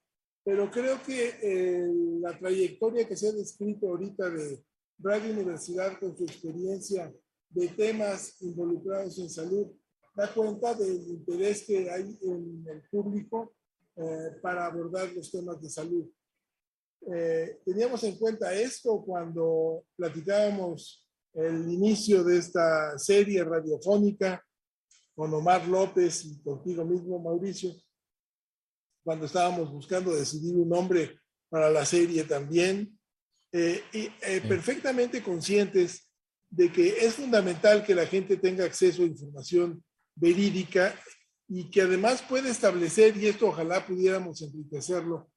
[0.44, 1.88] pero creo que
[2.22, 4.64] la trayectoria que se ha descrito ahorita de
[4.98, 7.14] Radio Universidad con su experiencia
[7.50, 9.68] de temas involucrados en salud
[10.18, 13.54] da cuenta del interés que hay en el público
[13.96, 16.10] eh, para abordar los temas de salud.
[17.14, 24.44] Eh, teníamos en cuenta esto cuando platicábamos el inicio de esta serie radiofónica
[25.16, 27.72] con Omar López y contigo mismo, Mauricio,
[29.04, 33.00] cuando estábamos buscando decidir un nombre para la serie también,
[33.52, 34.10] eh, y
[34.48, 36.10] perfectamente conscientes
[36.50, 39.84] de que es fundamental que la gente tenga acceso a información
[40.20, 40.94] verídica
[41.48, 45.30] y que además puede establecer, y esto ojalá pudiéramos enriquecerlo,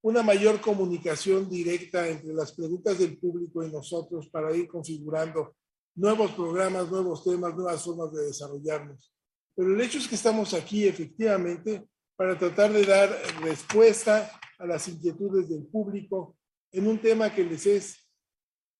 [0.00, 5.56] una mayor comunicación directa entre las preguntas del público y nosotros para ir configurando
[5.96, 9.12] nuevos programas, nuevos temas, nuevas formas de desarrollarnos.
[9.54, 13.10] Pero el hecho es que estamos aquí efectivamente para tratar de dar
[13.42, 16.36] respuesta a las inquietudes del público
[16.70, 18.08] en un tema que les es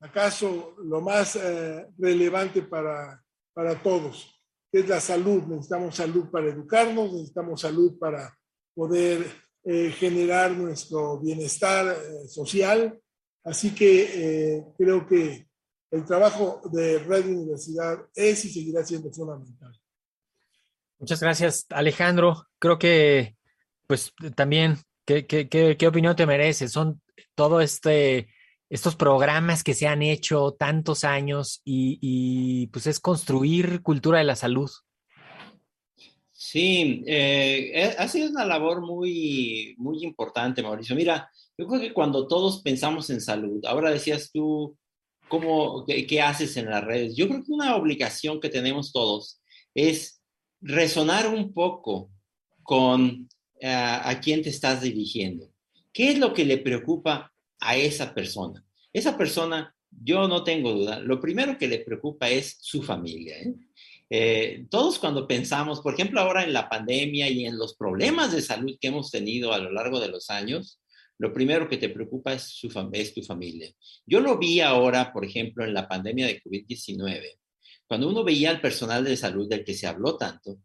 [0.01, 4.38] acaso lo más eh, relevante para, para todos
[4.71, 5.43] que es la salud.
[5.45, 8.37] Necesitamos salud para educarnos, necesitamos salud para
[8.75, 9.27] poder
[9.65, 12.99] eh, generar nuestro bienestar eh, social.
[13.45, 15.49] Así que eh, creo que
[15.91, 19.73] el trabajo de Red Universidad es y seguirá siendo fundamental.
[20.99, 22.47] Muchas gracias, Alejandro.
[22.59, 23.37] Creo que,
[23.87, 26.69] pues también, ¿qué, qué, qué, qué opinión te merece?
[26.69, 27.01] Son
[27.35, 28.29] todo este
[28.71, 34.37] estos programas que se han hecho tantos años y, pues es construir cultura de la
[34.37, 34.71] salud.
[36.33, 40.95] Sí, eh, ha sido una labor muy, muy importante, Mauricio.
[40.95, 44.77] Mira, yo creo que cuando todos pensamos en salud, ahora decías tú,
[45.29, 47.17] ¿cómo, qué, haces en las redes?
[47.17, 49.41] Yo creo que una obligación que tenemos todos
[49.75, 50.21] es
[50.61, 52.11] resonar un poco
[52.63, 53.29] con
[53.61, 55.51] eh, a quién te estás dirigiendo.
[55.93, 58.65] ¿Qué es lo que le preocupa a esa persona.
[58.93, 63.37] Esa persona, yo no tengo duda, lo primero que le preocupa es su familia.
[63.39, 63.55] ¿eh?
[64.11, 68.43] Eh, todos cuando pensamos, por ejemplo, ahora en la pandemia y en los problemas de
[68.43, 70.81] salud que hemos tenido a lo largo de los años,
[71.19, 73.71] lo primero que te preocupa es, su es tu familia.
[74.07, 77.39] Yo lo vi ahora, por ejemplo, en la pandemia de COVID-19.
[77.87, 80.59] Cuando uno veía al personal de salud del que se habló tanto,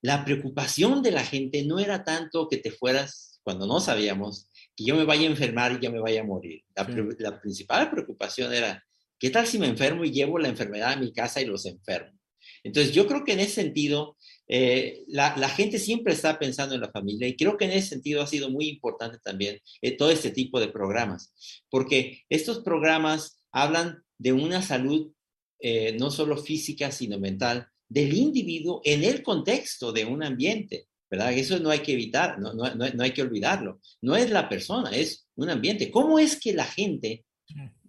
[0.00, 4.84] la preocupación de la gente no era tanto que te fueras cuando no sabíamos, que
[4.84, 6.62] yo me vaya a enfermar y yo me vaya a morir.
[6.74, 8.84] La, principal preocupación era,
[9.18, 12.18] ¿qué tal si me enfermo y llevo la enfermedad a mi casa y los enfermo?
[12.64, 14.16] Entonces, yo creo que en ese sentido,
[14.48, 18.22] eh, la, gente siempre está pensando en la familia y creo que en ese sentido
[18.22, 21.32] ha sido muy importante también eh, todo este tipo de programas,
[21.70, 25.12] porque estos programas hablan de una salud
[25.60, 30.88] eh, no solo física, sino mental del individuo en el contexto de un ambiente.
[31.12, 31.34] ¿Verdad?
[31.34, 33.82] Eso no hay que evitar, no, no, no, hay que olvidarlo.
[34.00, 35.90] No es la persona, es un ambiente.
[35.90, 37.26] ¿Cómo es que la gente,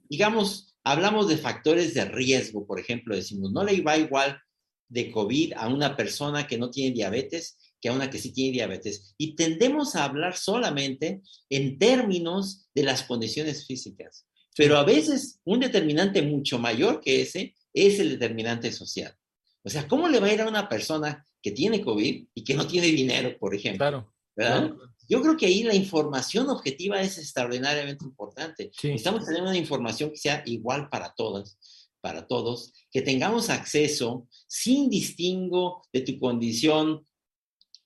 [0.09, 4.41] digamos, hablamos de factores de riesgo, por ejemplo, decimos, no le va igual
[4.89, 8.51] de COVID a una persona que no tiene diabetes que a una que sí tiene
[8.51, 9.15] diabetes.
[9.17, 14.27] Y tendemos a hablar solamente en términos de las condiciones físicas.
[14.53, 19.15] Pero a veces un determinante mucho mayor que ese es el determinante social.
[19.63, 22.53] O sea, ¿cómo le va a ir a una persona que tiene COVID y que
[22.55, 24.09] no tiene dinero, por ejemplo.
[24.33, 24.79] Claro.
[25.09, 28.71] Yo creo que ahí la información objetiva es extraordinariamente importante.
[28.81, 31.59] Estamos teniendo una información que sea igual para todas,
[32.01, 37.05] para todos, que tengamos acceso sin distingo de tu condición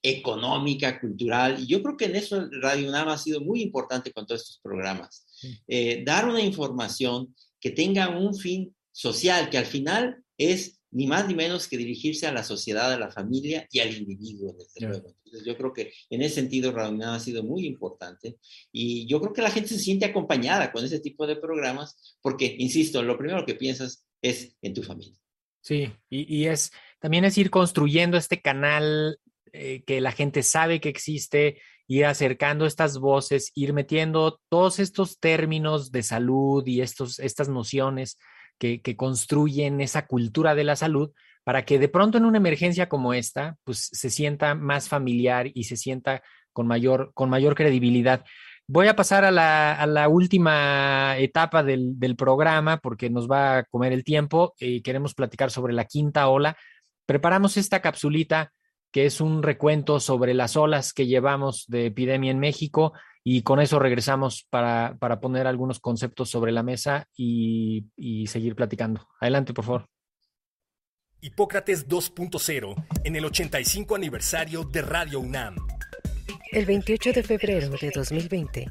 [0.03, 1.59] económica, cultural.
[1.59, 4.59] Y yo creo que en eso Radio UNAM ha sido muy importante con todos estos
[4.61, 5.25] programas.
[5.67, 11.27] Eh, dar una información que tenga un fin social, que al final es ni más
[11.27, 15.13] ni menos que dirigirse a la sociedad, a la familia y al individuo, desde luego.
[15.23, 18.37] Entonces, yo creo que en ese sentido Radio ha sido muy importante
[18.71, 22.55] y yo creo que la gente se siente acompañada con ese tipo de programas porque,
[22.57, 25.15] insisto, lo primero que piensas es en tu familia.
[25.61, 29.19] Sí, y, es también es ir construyendo este canal
[29.53, 35.19] eh, que la gente sabe que existe, ir acercando estas voces, ir metiendo todos estos
[35.19, 38.17] términos de salud y estos, estas nociones
[38.57, 41.11] que, construyen esa cultura de la salud
[41.43, 45.65] para que de pronto en una emergencia como esta, pues se sienta más familiar y
[45.65, 48.25] se sienta con mayor, con mayor credibilidad.
[48.67, 53.93] Voy a pasar a la, última etapa del, del, programa porque nos va a comer
[53.93, 56.57] el tiempo y queremos platicar sobre la quinta ola.
[57.05, 58.51] Preparamos esta capsulita
[58.97, 62.93] que es un recuento sobre las olas que llevamos de epidemia en México
[63.23, 68.55] y con eso regresamos para, para poner algunos conceptos sobre la mesa y, y seguir
[68.55, 69.07] platicando.
[69.21, 69.85] Adelante, por favor.
[71.21, 75.57] Hipócrates 2.0 en el 85 aniversario de Radio UNAM.
[76.51, 78.67] El 28 de febrero de 2020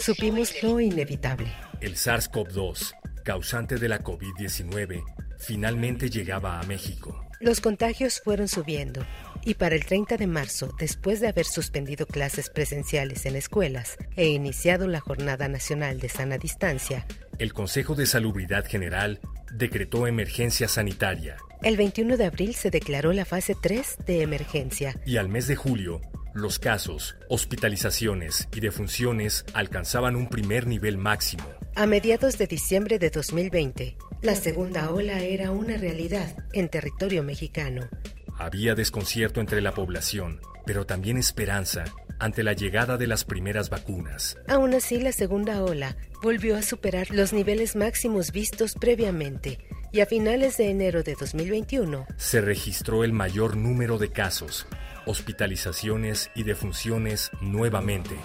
[0.00, 1.52] supimos lo inevitable.
[1.80, 5.04] El SARS-CoV-2, causante de la COVID-19,
[5.38, 7.28] finalmente llegaba a México.
[7.40, 9.06] Los contagios fueron subiendo
[9.48, 14.26] y para el 30 de marzo, después de haber suspendido clases presenciales en escuelas e
[14.26, 17.06] iniciado la Jornada Nacional de Sana Distancia,
[17.38, 19.20] el Consejo de Salubridad General
[19.50, 21.38] decretó emergencia sanitaria.
[21.62, 24.94] El 21 de abril se declaró la fase 3 de emergencia.
[25.06, 26.02] Y al mes de julio,
[26.34, 31.44] los casos, hospitalizaciones y defunciones alcanzaban un primer nivel máximo.
[31.74, 37.88] A mediados de diciembre de 2020, la segunda ola era una realidad en territorio mexicano.
[38.38, 41.84] Había desconcierto entre la población, pero también esperanza
[42.20, 44.38] ante la llegada de las primeras vacunas.
[44.46, 49.58] Aún así, la segunda ola volvió a superar los niveles máximos vistos previamente
[49.92, 54.66] y a finales de enero de 2021 se registró el mayor número de casos,
[55.06, 58.16] hospitalizaciones y defunciones nuevamente.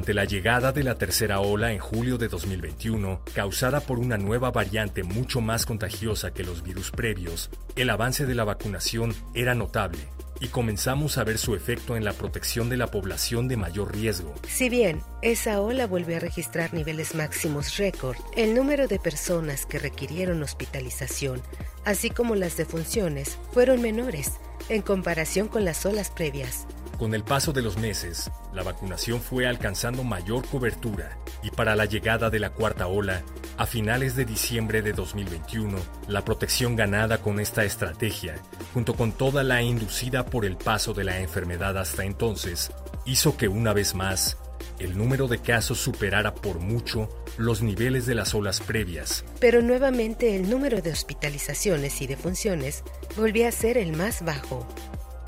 [0.00, 4.50] Ante la llegada de la tercera ola en julio de 2021, causada por una nueva
[4.50, 9.98] variante mucho más contagiosa que los virus previos, el avance de la vacunación era notable
[10.40, 14.32] y comenzamos a ver su efecto en la protección de la población de mayor riesgo.
[14.48, 19.78] Si bien esa ola volvió a registrar niveles máximos récord, el número de personas que
[19.78, 21.42] requirieron hospitalización,
[21.84, 24.32] así como las defunciones, fueron menores
[24.70, 26.66] en comparación con las olas previas.
[27.00, 31.86] Con el paso de los meses, la vacunación fue alcanzando mayor cobertura y para la
[31.86, 33.22] llegada de la cuarta ola,
[33.56, 35.78] a finales de diciembre de 2021,
[36.08, 38.34] la protección ganada con esta estrategia,
[38.74, 42.70] junto con toda la inducida por el paso de la enfermedad hasta entonces,
[43.06, 44.36] hizo que una vez más
[44.78, 49.24] el número de casos superara por mucho los niveles de las olas previas.
[49.40, 52.84] Pero nuevamente el número de hospitalizaciones y defunciones
[53.16, 54.68] volvía a ser el más bajo.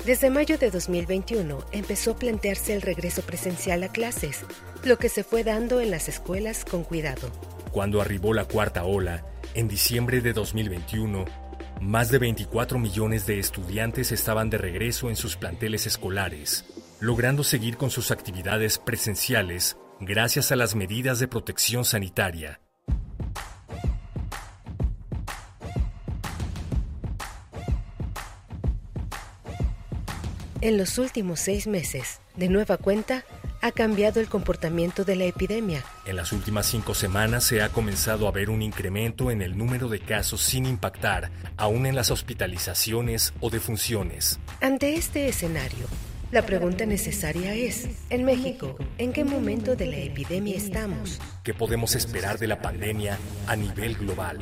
[0.05, 4.43] Desde mayo de 2021 empezó a plantearse el regreso presencial a clases,
[4.83, 7.31] lo que se fue dando en las escuelas con cuidado.
[7.71, 11.23] Cuando arribó la cuarta ola, en diciembre de 2021,
[11.79, 16.65] más de 24 millones de estudiantes estaban de regreso en sus planteles escolares,
[16.99, 22.59] logrando seguir con sus actividades presenciales gracias a las medidas de protección sanitaria
[30.63, 33.25] En los últimos seis meses, de nueva cuenta,
[33.61, 35.83] ha cambiado el comportamiento de la epidemia.
[36.05, 39.89] En las últimas cinco semanas se ha comenzado a ver un incremento en el número
[39.89, 44.39] de casos sin impactar, aún en las hospitalizaciones o defunciones.
[44.61, 45.85] Ante este escenario,
[46.31, 51.19] la pregunta necesaria es, en México, ¿en qué momento de la epidemia estamos?
[51.43, 54.39] ¿Qué podemos esperar de la pandemia a nivel global?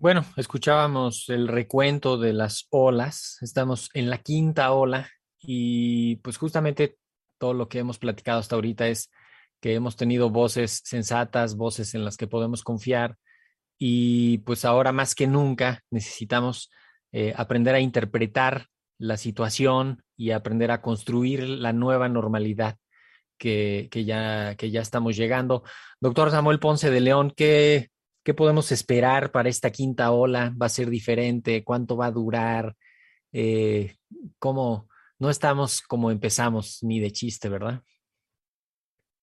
[0.00, 3.36] Bueno, escuchábamos el recuento de las olas.
[3.42, 6.96] Estamos en la quinta ola y pues justamente
[7.36, 9.10] todo lo que hemos platicado hasta ahorita es
[9.60, 13.18] que hemos tenido voces sensatas, voces en las que podemos confiar
[13.78, 16.70] y pues ahora más que nunca necesitamos
[17.12, 22.78] eh, aprender a interpretar la situación y aprender a construir la nueva normalidad
[23.36, 25.62] que, que, ya, que ya estamos llegando.
[26.00, 27.90] Doctor Samuel Ponce de León, ¿qué,
[28.22, 30.54] ¿Qué podemos esperar para esta quinta ola?
[30.60, 31.64] ¿Va a ser diferente?
[31.64, 32.76] ¿Cuánto va a durar?
[33.32, 33.96] Eh,
[34.38, 34.88] ¿Cómo?
[35.18, 37.82] No estamos como empezamos, ni de chiste, ¿verdad?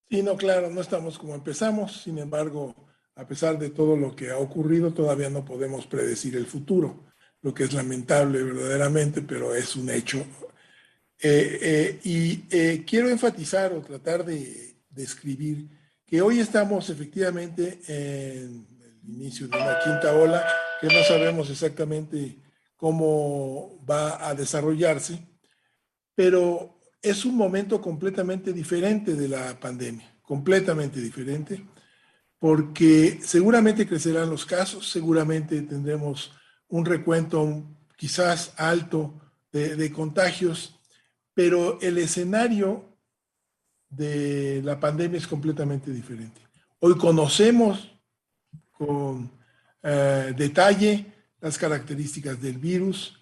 [0.10, 2.02] Sí, no, claro, no estamos como empezamos.
[2.02, 6.48] Sin embargo, a pesar de todo lo que ha ocurrido, todavía no podemos predecir el
[6.48, 7.06] futuro,
[7.42, 10.26] lo que es lamentable verdaderamente, pero es un hecho.
[11.20, 12.38] Eh, eh, y
[12.84, 15.68] quiero enfatizar o tratar de describir
[16.06, 18.77] que hoy estamos efectivamente en
[19.08, 20.46] inicio de una quinta ola
[20.80, 22.42] que no sabemos exactamente
[22.76, 25.28] cómo va a desarrollarse,
[26.14, 31.66] pero es un momento completamente diferente de la pandemia, completamente diferente,
[32.40, 36.32] porque seguramente crecerán los casos, seguramente tendremos
[36.68, 37.64] un recuento
[37.96, 39.20] quizás alto
[39.52, 40.80] de, contagios,
[41.34, 42.96] pero el escenario
[43.90, 46.42] de la pandemia es completamente diferente.
[46.80, 47.97] Hoy conocemos
[48.78, 49.32] con
[49.82, 51.06] eh, detalle
[51.40, 53.18] las características del virus.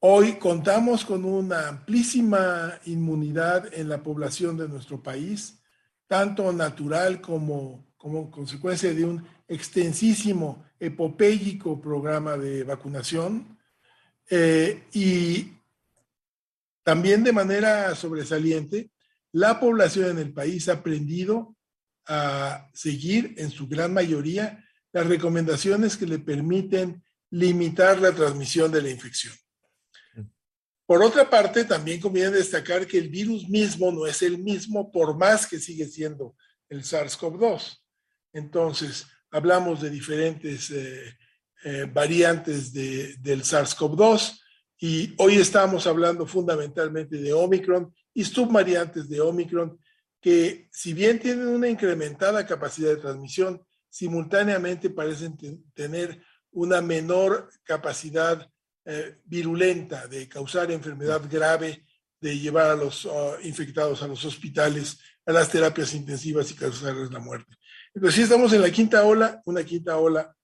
[0.00, 5.60] Hoy contamos con una amplísima inmunidad en la población de nuestro país,
[6.06, 13.58] tanto natural como como consecuencia de un extensísimo, epopélico programa de vacunación.
[14.28, 15.54] Eh, y
[16.82, 18.90] también de manera sobresaliente,
[19.32, 21.56] la población en el país ha aprendido
[22.06, 24.62] a seguir en su gran mayoría
[24.94, 29.34] las recomendaciones que le permiten limitar la transmisión de la infección.
[30.86, 35.18] Por otra parte, también conviene destacar que el virus mismo no es el mismo por
[35.18, 36.36] más que sigue siendo
[36.68, 37.76] el SARS-CoV-2.
[38.34, 41.16] Entonces, hablamos de diferentes eh,
[41.64, 44.38] eh, variantes del SARS-CoV-2
[44.78, 49.76] y hoy estamos hablando fundamentalmente de Omicron y subvariantes de Omicron
[50.20, 53.60] que si bien tienen una incrementada capacidad de transmisión,
[53.94, 55.36] simultáneamente parecen
[55.72, 56.20] tener
[56.50, 58.50] una menor capacidad
[58.84, 61.86] eh, virulenta de causar enfermedad grave,
[62.20, 67.12] de llevar a los ah, infectados a los hospitales, a las terapias intensivas y causarles
[67.12, 67.54] la muerte.
[67.94, 70.34] Entonces, sí estamos en la quinta ola, una quinta ola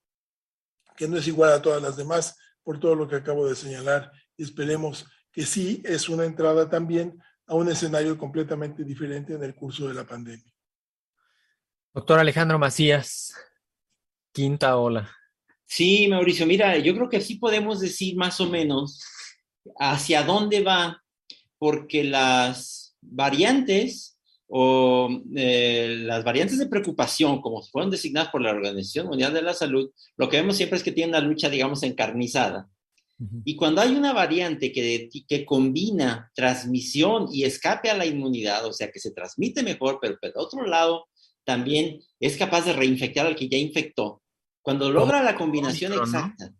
[0.95, 4.13] que no es igual a todas las demás por todo lo que acabo de señalar
[4.37, 9.89] esperemos que sí es una entrada también a un escenario completamente diferente en el curso
[9.89, 10.50] de la pandemia.
[11.93, 13.33] Doctor Alejandro Macías,
[14.31, 15.11] quinta ola.
[15.65, 19.03] Sí, Mauricio, mira, yo creo que sí podemos decir más o menos
[19.77, 21.03] hacia dónde va,
[21.57, 24.17] porque las variantes
[24.47, 29.53] o eh, las variantes de preocupación, como fueron designadas por la Organización Mundial de la
[29.53, 32.69] Salud, lo que vemos siempre es que tiene una lucha, digamos, encarnizada.
[33.43, 38.73] Y cuando hay una variante que, que combina transmisión y escape a la inmunidad, o
[38.73, 41.05] sea, que se transmite mejor, pero por otro lado
[41.51, 44.21] también es capaz de reinfectar al que ya infectó,
[44.63, 46.53] cuando logra la combinación exacta.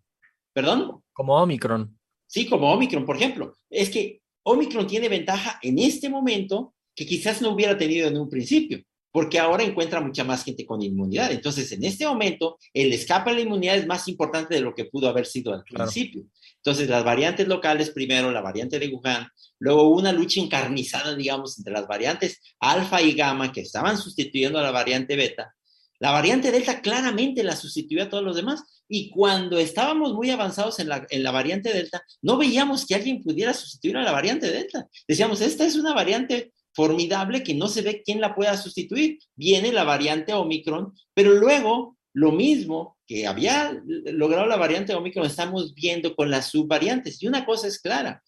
[0.52, 1.02] ¿Perdón?
[1.14, 1.98] Como Omicron.
[2.28, 3.56] Sí, como Omicron, por ejemplo.
[3.70, 8.30] Es que Omicron tiene ventaja en este momento que quizás no hubiera tenido en un
[8.30, 11.32] principio porque ahora encuentra mucha más gente con inmunidad.
[11.32, 14.86] Entonces, en este momento, el escape a la inmunidad es más importante de lo que
[14.86, 16.24] pudo haber sido al principio.
[16.57, 19.28] Entonces, las variantes locales primero, la variante de Wuhan,
[19.59, 24.64] luego una lucha encarnizada, digamos, entre las variantes alfa y gamma que estaban sustituyendo a
[24.64, 25.53] la variante beta.
[25.99, 28.64] La variante delta claramente la sustituyó a todos los demás.
[28.88, 33.22] Y cuando estábamos muy avanzados en la, en la variante delta, no veíamos que alguien
[33.22, 34.88] pudiera sustituir a la variante delta.
[35.07, 39.20] Decíamos, esta es una variante formidable que no se ve quién la pueda sustituir.
[39.36, 45.74] Viene la variante Omicron, pero luego lo mismo que había logrado la variante Omicron, estamos
[45.74, 47.22] viendo con las subvariantes.
[47.22, 48.24] Y una cosa es clara,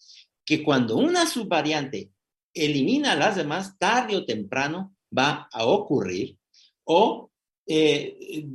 [0.45, 2.11] que cuando una subvariante
[2.53, 6.37] elimina las demás, tarde o temprano va a ocurrir
[6.85, 7.31] o
[7.65, 8.45] eh,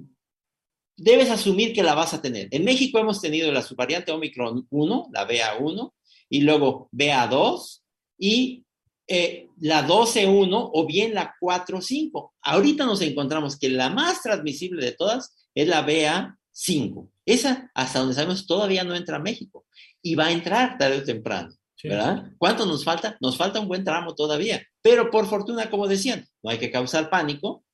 [0.97, 2.49] debes asumir que la vas a tener.
[2.51, 5.93] En México hemos tenido la subvariante Omicron 1, la BA1,
[6.29, 7.81] y luego BA2
[8.19, 8.65] y
[9.09, 12.33] eh, la 12.1 o bien la 4.5.
[12.43, 17.11] Ahorita nos encontramos que la más transmisible de todas es la BA5.
[17.25, 19.67] Esa, hasta donde sabemos, todavía no entra a México
[20.03, 21.51] y va a entrar tarde o temprano.
[21.83, 22.33] ¿verdad?
[22.39, 23.17] ¿Cuánto nos falta?
[23.21, 27.09] Nos falta un buen tramo todavía, pero por fortuna, como decían, no hay que causar
[27.09, 27.65] pánico.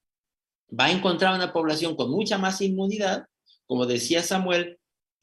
[0.78, 3.24] Va a encontrar una población con mucha más inmunidad,
[3.66, 4.78] como decía Samuel,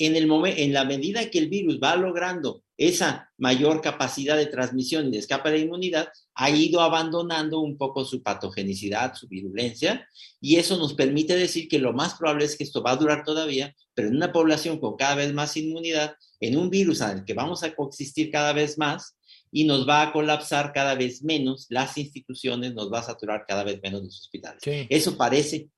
[0.06, 5.08] en, el en la medida que el virus va logrando esa mayor capacidad de transmisión
[5.08, 10.08] y de escape de inmunidad, ha ido abandonando un poco su patogenicidad, su virulencia,
[10.39, 13.24] y eso nos permite decir que lo más probable es que esto va a durar
[13.24, 17.36] todavía, pero en una población con cada vez más inmunidad, en un virus al que
[17.36, 19.16] vamos a coexistir cada vez más,
[19.52, 23.64] y nos va a colapsar cada vez menos las instituciones, nos va a saturar cada
[23.64, 24.62] vez menos los hospitales.
[24.89, 25.70] Eso parece.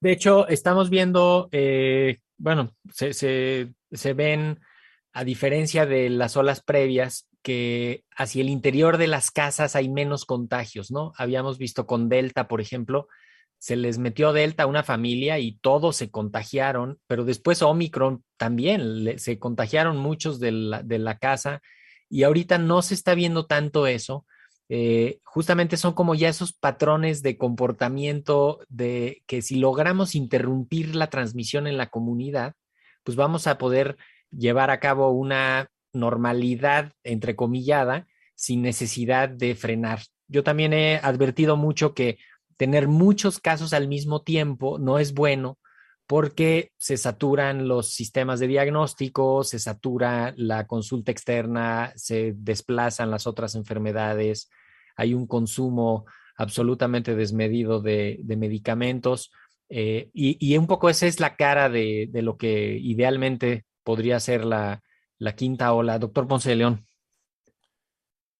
[0.00, 3.74] De hecho, estamos viendo eh, bueno, se,
[4.14, 4.60] ven,
[5.12, 10.24] a diferencia de las olas previas, que hacia el interior de las casas hay menos
[10.24, 11.12] contagios, ¿no?
[11.16, 13.08] Habíamos visto con Delta, por ejemplo,
[13.58, 19.18] se les metió Delta a una familia y todos se contagiaron, pero después Omicron también,
[19.18, 21.62] se contagiaron muchos de la, de la casa
[22.08, 24.26] y ahorita no se está viendo tanto eso.
[24.68, 31.10] Eh, justamente son como ya esos patrones de comportamiento de que si logramos interrumpir la
[31.10, 32.54] transmisión en la comunidad,
[33.02, 33.96] pues vamos a poder
[34.30, 40.00] llevar a cabo una normalidad entrecomillada sin necesidad de frenar.
[40.28, 42.18] Yo también he advertido mucho que
[42.56, 45.58] tener muchos casos al mismo tiempo no es bueno
[46.06, 53.26] porque se saturan los sistemas de diagnóstico, se satura la consulta externa, se desplazan las
[53.26, 54.50] otras enfermedades,
[54.96, 56.04] hay un consumo
[56.36, 59.32] absolutamente desmedido de, medicamentos
[59.68, 64.82] eh, y, un poco esa es la cara de, lo que idealmente podría ser la,
[65.36, 65.98] quinta ola.
[65.98, 66.86] Doctor Ponce de León.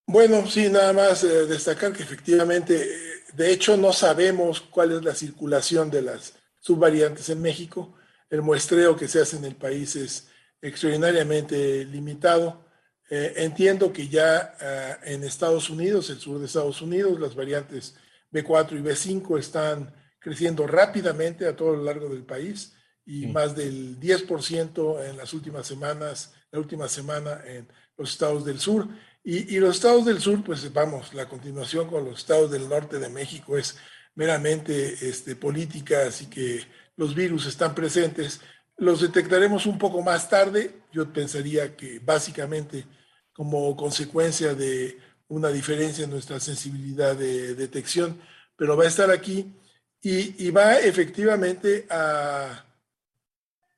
[0.06, 2.98] Bueno, sí, nada más eh, destacar que efectivamente, eh,
[3.32, 6.34] de hecho, no sabemos cuál es la circulación de las
[6.64, 7.94] subvariantes en México.
[8.30, 10.28] El muestreo que se hace en el país es
[10.62, 12.64] extraordinariamente limitado.
[13.10, 17.96] Eh, entiendo que ya ah, en Estados Unidos, el sur de Estados Unidos, las variantes
[18.32, 24.00] B4 y B5 están creciendo rápidamente a todo lo largo del país y más del
[24.00, 28.88] 10% en las últimas semanas, la última semana en los estados del sur.
[29.22, 33.10] Y, los estados del sur, pues vamos, la continuación con los estados del norte de
[33.10, 33.76] México es
[34.14, 36.64] meramente este, política, así que
[36.96, 38.40] los virus están presentes.
[38.76, 40.82] Los detectaremos un poco más tarde.
[40.92, 42.86] Yo pensaría que básicamente
[43.32, 44.98] como consecuencia de
[45.28, 48.20] una diferencia en nuestra sensibilidad de detección,
[48.56, 49.52] pero va a estar aquí
[50.00, 52.64] y, va efectivamente a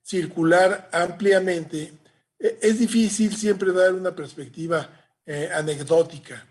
[0.03, 1.93] circular ampliamente.
[2.39, 4.91] E, es difícil siempre dar una perspectiva
[5.25, 6.45] eh, anecdótica,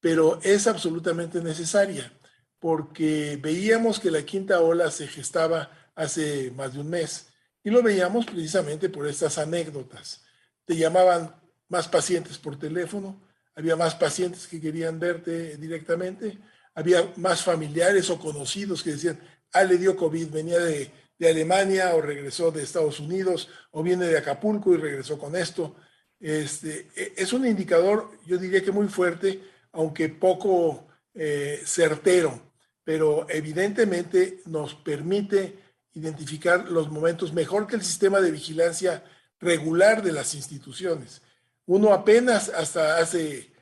[0.00, 2.12] pero es absolutamente necesaria,
[2.60, 7.28] porque veíamos que la quinta ola se gestaba hace más de un mes
[7.62, 10.24] y lo veíamos precisamente por estas anécdotas.
[10.64, 11.34] Te llamaban
[11.68, 13.20] más pacientes por teléfono,
[13.54, 16.38] había más pacientes que querían verte directamente,
[16.74, 19.20] había más familiares o conocidos que decían,
[19.52, 20.90] ah, le dio COVID, venía de,
[21.20, 25.74] Alemania o regresó de Estados Unidos o viene de Acapulco y regresó con esto.
[26.20, 29.42] Este, e, es un indicador, yo diría que muy fuerte,
[29.72, 32.47] aunque poco eh, certero,
[32.88, 35.58] pero evidentemente nos permite
[35.92, 39.04] identificar los momentos mejor que el sistema de vigilancia
[39.38, 41.20] regular de las instituciones.
[41.66, 43.52] Uno apenas hasta hace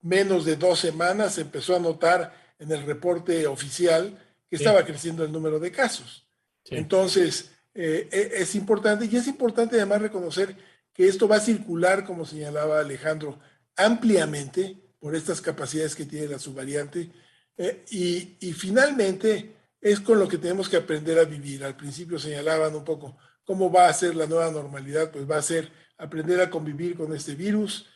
[0.00, 4.18] menos de dos semanas empezó a notar en el reporte oficial
[4.48, 6.26] que estaba creciendo el número de casos.
[6.70, 10.56] Entonces, eh, e, es importante y es importante además reconocer
[10.94, 13.38] que esto va a circular, como señalaba Alejandro,
[13.76, 17.10] ampliamente por estas capacidades que tiene la subvariante.
[17.56, 21.64] Eh, y, y, finalmente es con lo que tenemos que aprender a vivir.
[21.64, 25.42] Al principio señalaban un poco cómo va a ser la nueva normalidad, pues va a
[25.42, 27.86] ser aprender a convivir con este virus,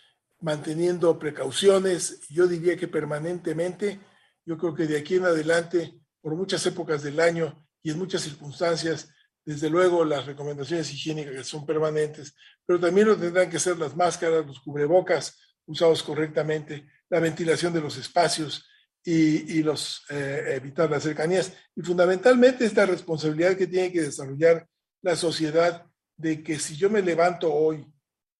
[0.41, 4.01] manteniendo precauciones, yo diría que permanentemente.
[4.45, 8.23] Yo creo que de aquí en adelante, por muchas épocas del año y en muchas
[8.23, 9.13] circunstancias,
[9.45, 12.35] desde luego las recomendaciones higiénicas son permanentes,
[12.67, 17.81] pero también lo tendrán que ser las máscaras, los cubrebocas usados correctamente, la ventilación de
[17.81, 18.67] los espacios
[19.11, 21.53] y, los eh, evitar las cercanías.
[21.75, 24.67] Y fundamentalmente esta responsabilidad que tiene que desarrollar
[25.01, 25.87] la sociedad
[26.17, 27.87] de que si yo me levanto hoy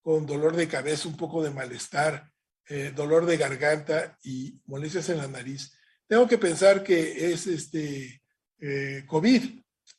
[0.03, 2.31] con dolor de cabeza, un poco de malestar,
[2.69, 5.73] eh, dolor de garganta y molestias en la nariz,
[6.07, 8.21] tengo que pensar que es este
[8.61, 9.43] eh, COVID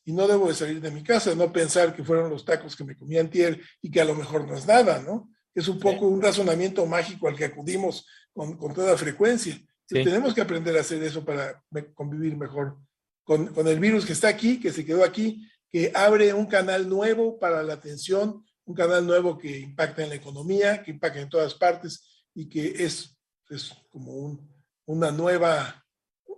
[0.06, 2.84] y no debo de salir de mi casa, no pensar que fueron los tacos que
[2.84, 5.32] me comí antier y que a lo mejor no es nada, ¿no?
[5.56, 9.60] Es un poco un razonamiento mágico al que acudimos con, con toda frecuencia.
[9.90, 11.64] Tenemos que aprender a hacer eso para
[11.94, 12.78] convivir mejor
[13.24, 16.90] con, con el virus que está aquí, que se quedó aquí que abre un canal
[16.90, 21.30] nuevo para la atención, un canal nuevo que impacta en la economía, que impacta en
[21.30, 23.18] todas partes y que es,
[23.50, 24.50] es como un,
[24.86, 25.86] una nueva,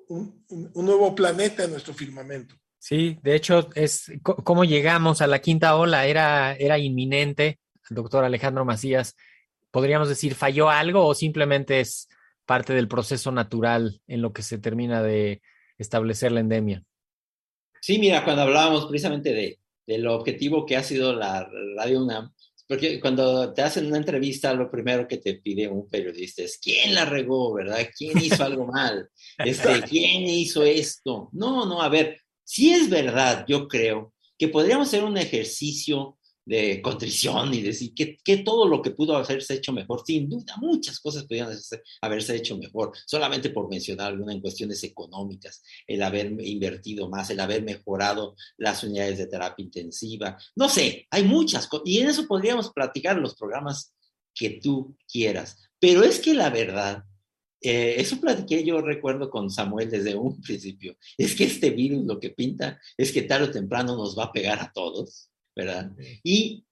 [0.09, 2.55] un, un, nuevo planeta en nuestro firmamento.
[2.77, 7.59] Sí, de hecho, es cómo llegamos a la quinta ola, era, era inminente.
[7.89, 9.15] doctor Alejandro Macías,
[9.69, 12.09] ¿podríamos decir falló algo o simplemente es
[12.51, 15.41] parte del proceso natural en lo que se termina de
[15.77, 16.83] establecer la endemia?
[17.79, 22.33] Sí, mira, cuando hablábamos precisamente de, del objetivo que ha sido la Radio UNAM,
[22.67, 26.93] porque cuando te hacen una entrevista, lo primero que te pide un periodista es quién
[26.93, 27.87] la regó, ¿verdad?
[27.97, 29.09] ¿Quién hizo algo mal?
[29.37, 31.29] Este, ¿Quién hizo esto?
[31.31, 36.81] No, no, a ver, si es verdad, yo creo que podríamos hacer un ejercicio de
[36.81, 40.99] contrición y decir que, que, todo lo que pudo haberse hecho mejor, sin duda, muchas
[40.99, 41.49] cosas podrían
[42.01, 47.39] haberse hecho mejor, solamente por mencionar alguna en cuestiones económicas, el haber invertido más, el
[47.39, 52.27] haber mejorado las unidades de terapia intensiva, no sé, hay muchas cosas, y en eso
[52.27, 53.93] podríamos platicar los programas
[54.33, 57.03] que tú quieras, pero es que la verdad,
[57.61, 62.19] eh, eso platiqué yo recuerdo con Samuel desde un principio, es que este virus lo
[62.19, 65.91] que pinta es que tarde o temprano nos va a pegar a todos ¿verdad?
[66.23, 66.65] Y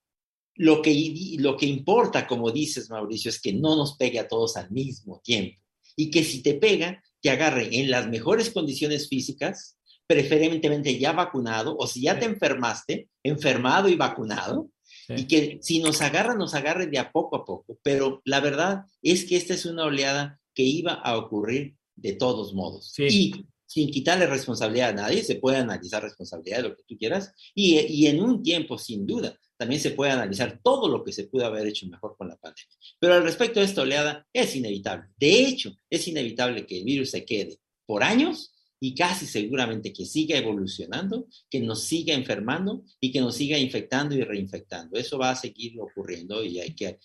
[0.56, 4.56] lo que, lo que importa, como dices, Mauricio, es que no nos pegue a todos
[4.56, 5.60] al mismo tiempo
[5.96, 11.76] y que si te pega, te agarre en las mejores condiciones físicas, preferentemente ya vacunado,
[11.78, 14.70] o si ya te enfermaste, enfermado y vacunado,
[15.08, 17.78] y que si nos agarra, nos agarre de a poco a poco.
[17.82, 22.54] Pero la verdad es que esta es una oleada que iba a ocurrir de todos
[22.54, 22.94] modos.
[22.98, 27.32] Y sin quitarle responsabilidad a nadie, se puede analizar responsabilidad de lo que tú quieras
[27.54, 31.28] y, y, en un tiempo, sin duda, también se puede analizar todo lo que se
[31.28, 32.74] pudo haber hecho mejor con la pandemia.
[32.98, 35.10] Pero al respecto de esta oleada, es inevitable.
[35.16, 40.04] De hecho, es inevitable que el virus se quede por años y casi seguramente que
[40.04, 44.98] siga evolucionando, que nos siga enfermando y que nos siga infectando y reinfectando.
[44.98, 46.98] Eso va a seguir ocurriendo y hay que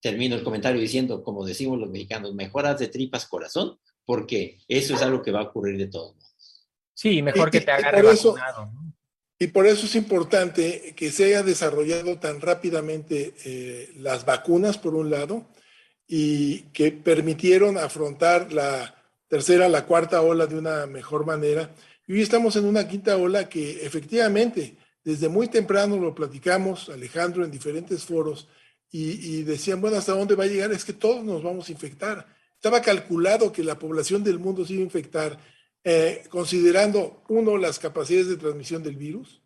[0.00, 5.02] termino el comentario diciendo, como decimos los mexicanos, mejoras de tripas corazón, porque eso es
[5.02, 6.66] algo que va a ocurrir de todos modos.
[6.94, 8.70] Sí, mejor que te agarre vacunado.
[9.38, 14.94] Y por eso es importante que se haya desarrollado tan rápidamente eh, las vacunas, por
[14.94, 15.46] un lado,
[16.06, 18.94] y que permitieron afrontar la
[19.28, 21.70] tercera, la cuarta ola de una mejor manera.
[22.06, 27.42] Y hoy estamos en una quinta ola que efectivamente, desde muy temprano lo platicamos, Alejandro,
[27.42, 28.46] en diferentes foros,
[28.92, 30.72] y, decían, bueno, ¿hasta dónde va a llegar?
[30.72, 32.26] Es que todos nos vamos a infectar.
[32.60, 35.38] Estaba calculado que la población del mundo se iba a infectar,
[35.82, 39.40] eh, considerando, uno, las capacidades de transmisión del virus,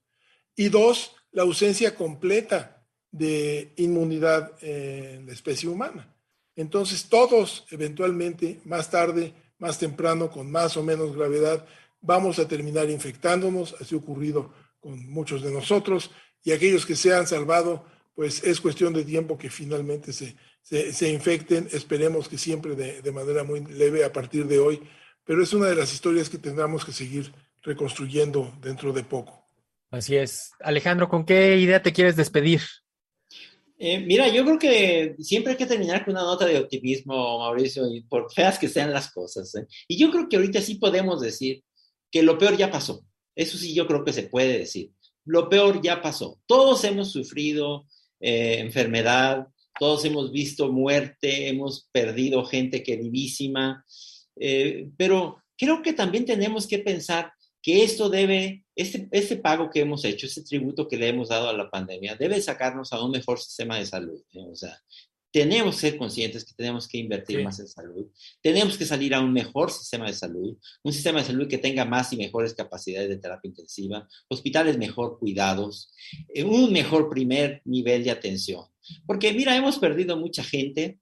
[0.56, 6.12] y dos, la ausencia completa de inmunidad en la especie humana.
[6.56, 11.64] Entonces, todos eventualmente, más tarde, más temprano, con más o menos gravedad,
[12.00, 13.76] vamos a terminar infectándonos.
[13.80, 16.10] Así ha ocurrido con muchos de nosotros.
[16.42, 17.86] Y aquellos que se han salvado,
[18.16, 20.34] pues es cuestión de tiempo que finalmente se,
[20.64, 21.68] se, infecten.
[21.72, 24.80] Esperemos que siempre de, de, manera muy leve a partir de hoy.
[25.24, 29.48] Pero es una de las historias que tendremos que seguir reconstruyendo dentro de poco.
[29.90, 30.50] Así es.
[30.60, 32.60] Alejandro, ¿con qué idea te quieres despedir?
[33.78, 37.86] Eh, mira, yo creo que siempre hay que terminar con una nota de optimismo, Mauricio,
[37.86, 39.54] y por feas que sean las cosas.
[39.54, 39.66] ¿eh?
[39.88, 41.62] Y yo creo que ahorita sí podemos decir
[42.10, 43.04] que lo peor ya pasó.
[43.34, 44.92] Eso sí, yo creo que se puede decir.
[45.24, 46.40] Lo peor ya pasó.
[46.46, 47.86] Todos hemos sufrido
[48.20, 49.48] eh, enfermedad,
[49.78, 53.84] todos hemos visto muerte, hemos perdido gente queridísima,
[54.96, 57.32] pero creo que también tenemos que pensar
[57.64, 61.48] que esto debe, este, este pago que hemos hecho, este tributo que le hemos dado
[61.48, 64.20] a la pandemia, debe sacarnos a un mejor sistema de salud.
[64.32, 64.46] ¿eh?
[64.52, 64.78] O sea,
[65.32, 68.06] tenemos que ser conscientes que tenemos que invertir más en salud,
[68.42, 71.86] tenemos que salir a un mejor sistema de salud, un sistema de salud que tenga
[71.86, 75.90] más y mejores capacidades de terapia intensiva, hospitales mejor cuidados,
[76.34, 78.66] eh, un mejor primer nivel de atención.
[79.06, 80.98] Porque mira, hemos perdido mucha gente.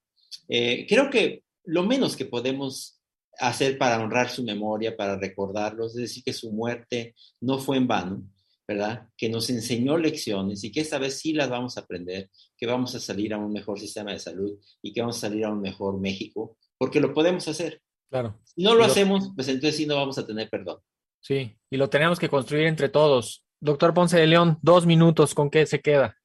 [0.49, 3.01] Eh, creo que lo menos que podemos
[3.39, 7.87] hacer para honrar su memoria, para recordarlos, es decir, que su muerte no fue en
[7.87, 8.23] vano,
[8.67, 9.09] ¿verdad?
[9.17, 12.95] Que nos enseñó lecciones y que esta vez sí las vamos a aprender, que vamos
[12.95, 15.61] a salir a un mejor sistema de salud y que vamos a salir a un
[15.61, 17.81] mejor México, porque lo podemos hacer.
[18.11, 18.39] Claro.
[18.45, 20.79] Si no lo, hacemos, pues entonces sí no vamos a tener perdón.
[21.21, 23.45] Sí, y lo tenemos que construir entre todos.
[23.61, 26.17] Doctor Ponce de León, dos minutos, ¿con qué se queda?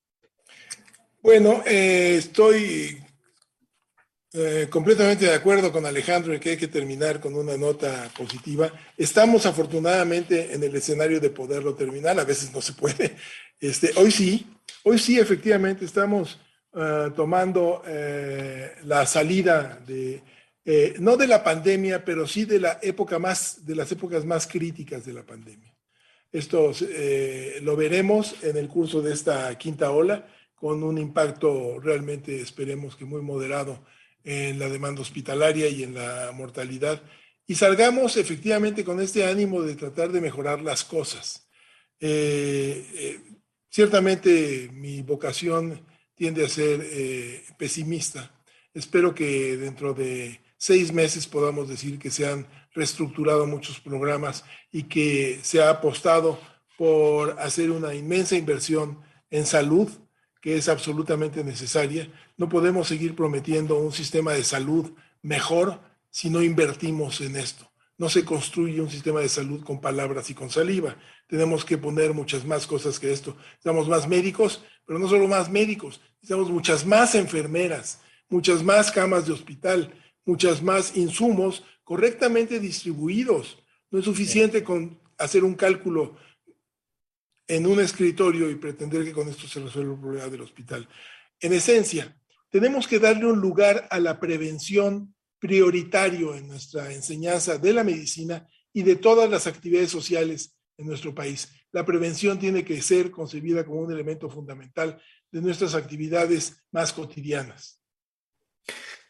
[1.21, 2.95] Bueno, eh, estoy
[4.33, 8.71] eh, completamente de acuerdo con Alejandro en que hay que terminar con una nota positiva.
[8.95, 13.15] Estamos afortunadamente en el escenario de poderlo terminar, a veces no se puede.
[13.59, 14.45] Este, hoy sí,
[14.83, 16.39] hoy sí efectivamente estamos
[16.73, 20.21] uh, tomando eh, la salida de,
[20.99, 25.03] no de la pandemia, pero sí de la época más, de las épocas más críticas
[25.03, 25.73] de la pandemia.
[26.31, 26.73] Esto
[27.61, 33.05] lo veremos en el curso de esta quinta ola con un impacto realmente, esperemos que
[33.05, 33.85] muy moderado
[34.23, 37.01] en la demanda hospitalaria y en la mortalidad,
[37.45, 41.47] y salgamos efectivamente con este ánimo de tratar de mejorar las cosas.
[41.99, 43.21] Eh, eh,
[43.69, 45.85] ciertamente mi vocación
[46.15, 48.31] tiende a ser eh, pesimista.
[48.73, 54.83] Espero que dentro de seis meses podamos decir que se han reestructurado muchos programas y
[54.83, 56.39] que se ha apostado
[56.77, 59.89] por hacer una inmensa inversión en salud,
[60.41, 62.11] que es absolutamente necesaria.
[62.37, 65.79] No podemos seguir prometiendo un sistema de salud mejor
[66.09, 67.69] si no invertimos en esto.
[67.97, 70.97] No se construye un sistema de salud con palabras y con saliva.
[71.27, 73.35] Tenemos que poner muchas más cosas que esto.
[73.35, 79.25] Necesitamos más médicos, pero no solo más médicos, necesitamos muchas más enfermeras, muchas más camas
[79.25, 79.93] de hospital,
[80.25, 83.57] muchas más insumos correctamente distribuidos.
[83.89, 86.15] No es suficiente con hacer un cálculo
[87.47, 90.87] en un escritorio y pretender que con esto se resuelva el problema del hospital.
[91.39, 92.19] En esencia,
[92.49, 98.47] tenemos que darle un lugar a la prevención prioritario en nuestra enseñanza de la medicina
[98.73, 101.49] y de todas las actividades sociales en nuestro país.
[101.71, 107.76] La prevención tiene que ser concebida como un elemento fundamental de nuestras actividades más cotidianas.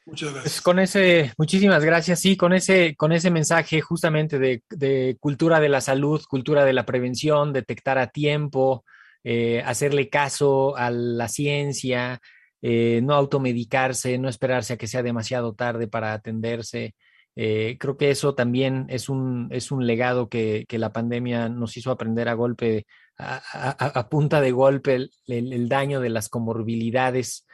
[0.07, 0.53] Muchas gracias.
[0.53, 2.21] Pues con ese, muchísimas gracias.
[2.21, 6.85] Sí, con ese, con ese mensaje justamente de, cultura de la salud, cultura de la
[6.85, 8.85] prevención, detectar a tiempo,
[9.25, 12.21] eh, hacerle caso a la ciencia,
[12.61, 16.95] eh, no automedicarse, no esperarse a que sea demasiado tarde para atenderse.
[17.35, 21.91] Eh, creo que eso también es un, es un legado que, la pandemia nos hizo
[21.91, 22.85] aprender a golpe,
[23.17, 27.45] a, punta de golpe, el daño de las comorbilidades.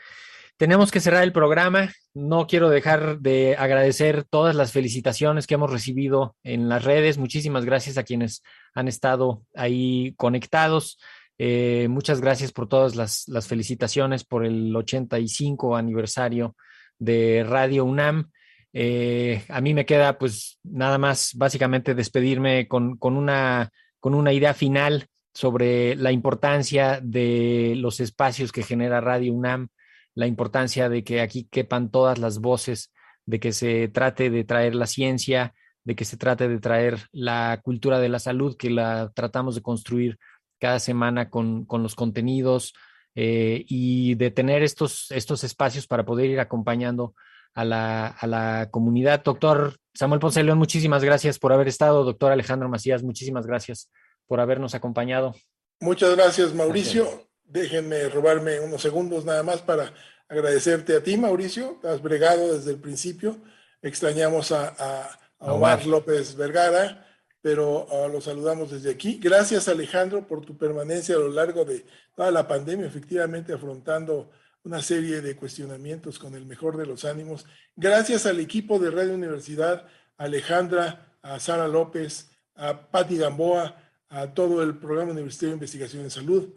[0.55, 1.89] Tenemos que cerrar el programa.
[2.15, 7.17] No quiero dejar de agradecer todas las felicitaciones que hemos recibido en las redes.
[7.17, 8.43] Muchísimas gracias a quienes
[8.75, 10.99] han estado ahí conectados.
[11.39, 16.55] Eh, muchas gracias por todas las, felicitaciones por el 85 aniversario
[16.99, 18.29] de Radio UNAM.
[18.73, 24.53] Eh, a mí me queda pues nada más básicamente despedirme con, una, con una idea
[24.53, 29.69] final sobre la importancia de los espacios que genera Radio UNAM,
[30.15, 32.91] la importancia de que aquí quepan todas las voces,
[33.25, 35.53] de que se trate de traer la ciencia,
[35.83, 39.61] de que se trate de traer la cultura de la salud, que la tratamos de
[39.61, 40.19] construir
[40.59, 42.73] cada semana con, los contenidos
[43.15, 47.15] eh, y de tener estos, estos espacios para poder ir acompañando
[47.53, 49.23] a la, a la comunidad.
[49.23, 52.03] Doctor Samuel Ponce León, muchísimas gracias por haber estado.
[52.03, 53.91] Doctor Alejandro Macías, muchísimas gracias
[54.27, 55.35] por habernos acompañado.
[55.79, 57.27] Muchas gracias, Mauricio.
[57.45, 59.93] Déjenme robarme unos segundos nada más para
[60.27, 61.79] agradecerte a ti, Mauricio.
[61.83, 63.37] Has bregado desde el principio.
[63.81, 67.05] Extrañamos a, Omar López Vergara,
[67.41, 69.19] pero ah, lo saludamos desde aquí.
[69.21, 71.85] Gracias, Alejandro, por tu permanencia a lo largo de
[72.15, 74.31] toda la pandemia, efectivamente afrontando
[74.63, 77.45] una serie de cuestionamientos con el mejor de los ánimos.
[77.75, 79.85] Gracias al equipo de Radio Universidad,
[80.17, 83.75] a Alejandra, a Sara López, a Patti Gamboa,
[84.09, 86.49] a todo el programa Universitario de Investigación en Salud.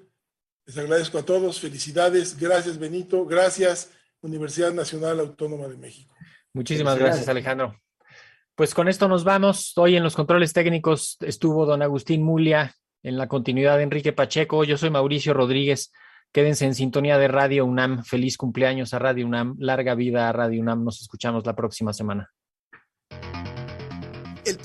[0.67, 6.15] Les agradezco a todos, felicidades, gracias Benito, gracias Universidad Nacional Autónoma de México.
[6.53, 7.81] Muchísimas gracias Alejandro.
[8.57, 9.77] Pues con esto nos vamos.
[9.77, 14.65] Hoy en los controles técnicos estuvo don Agustín Mulia, en la continuidad de Enrique Pacheco.
[14.65, 15.93] Yo soy Mauricio Rodríguez.
[16.33, 18.03] Quédense en sintonía de Radio UNAM.
[18.03, 19.55] Feliz cumpleaños a Radio UNAM.
[19.59, 20.83] Larga vida a Radio UNAM.
[20.83, 22.33] Nos escuchamos la próxima semana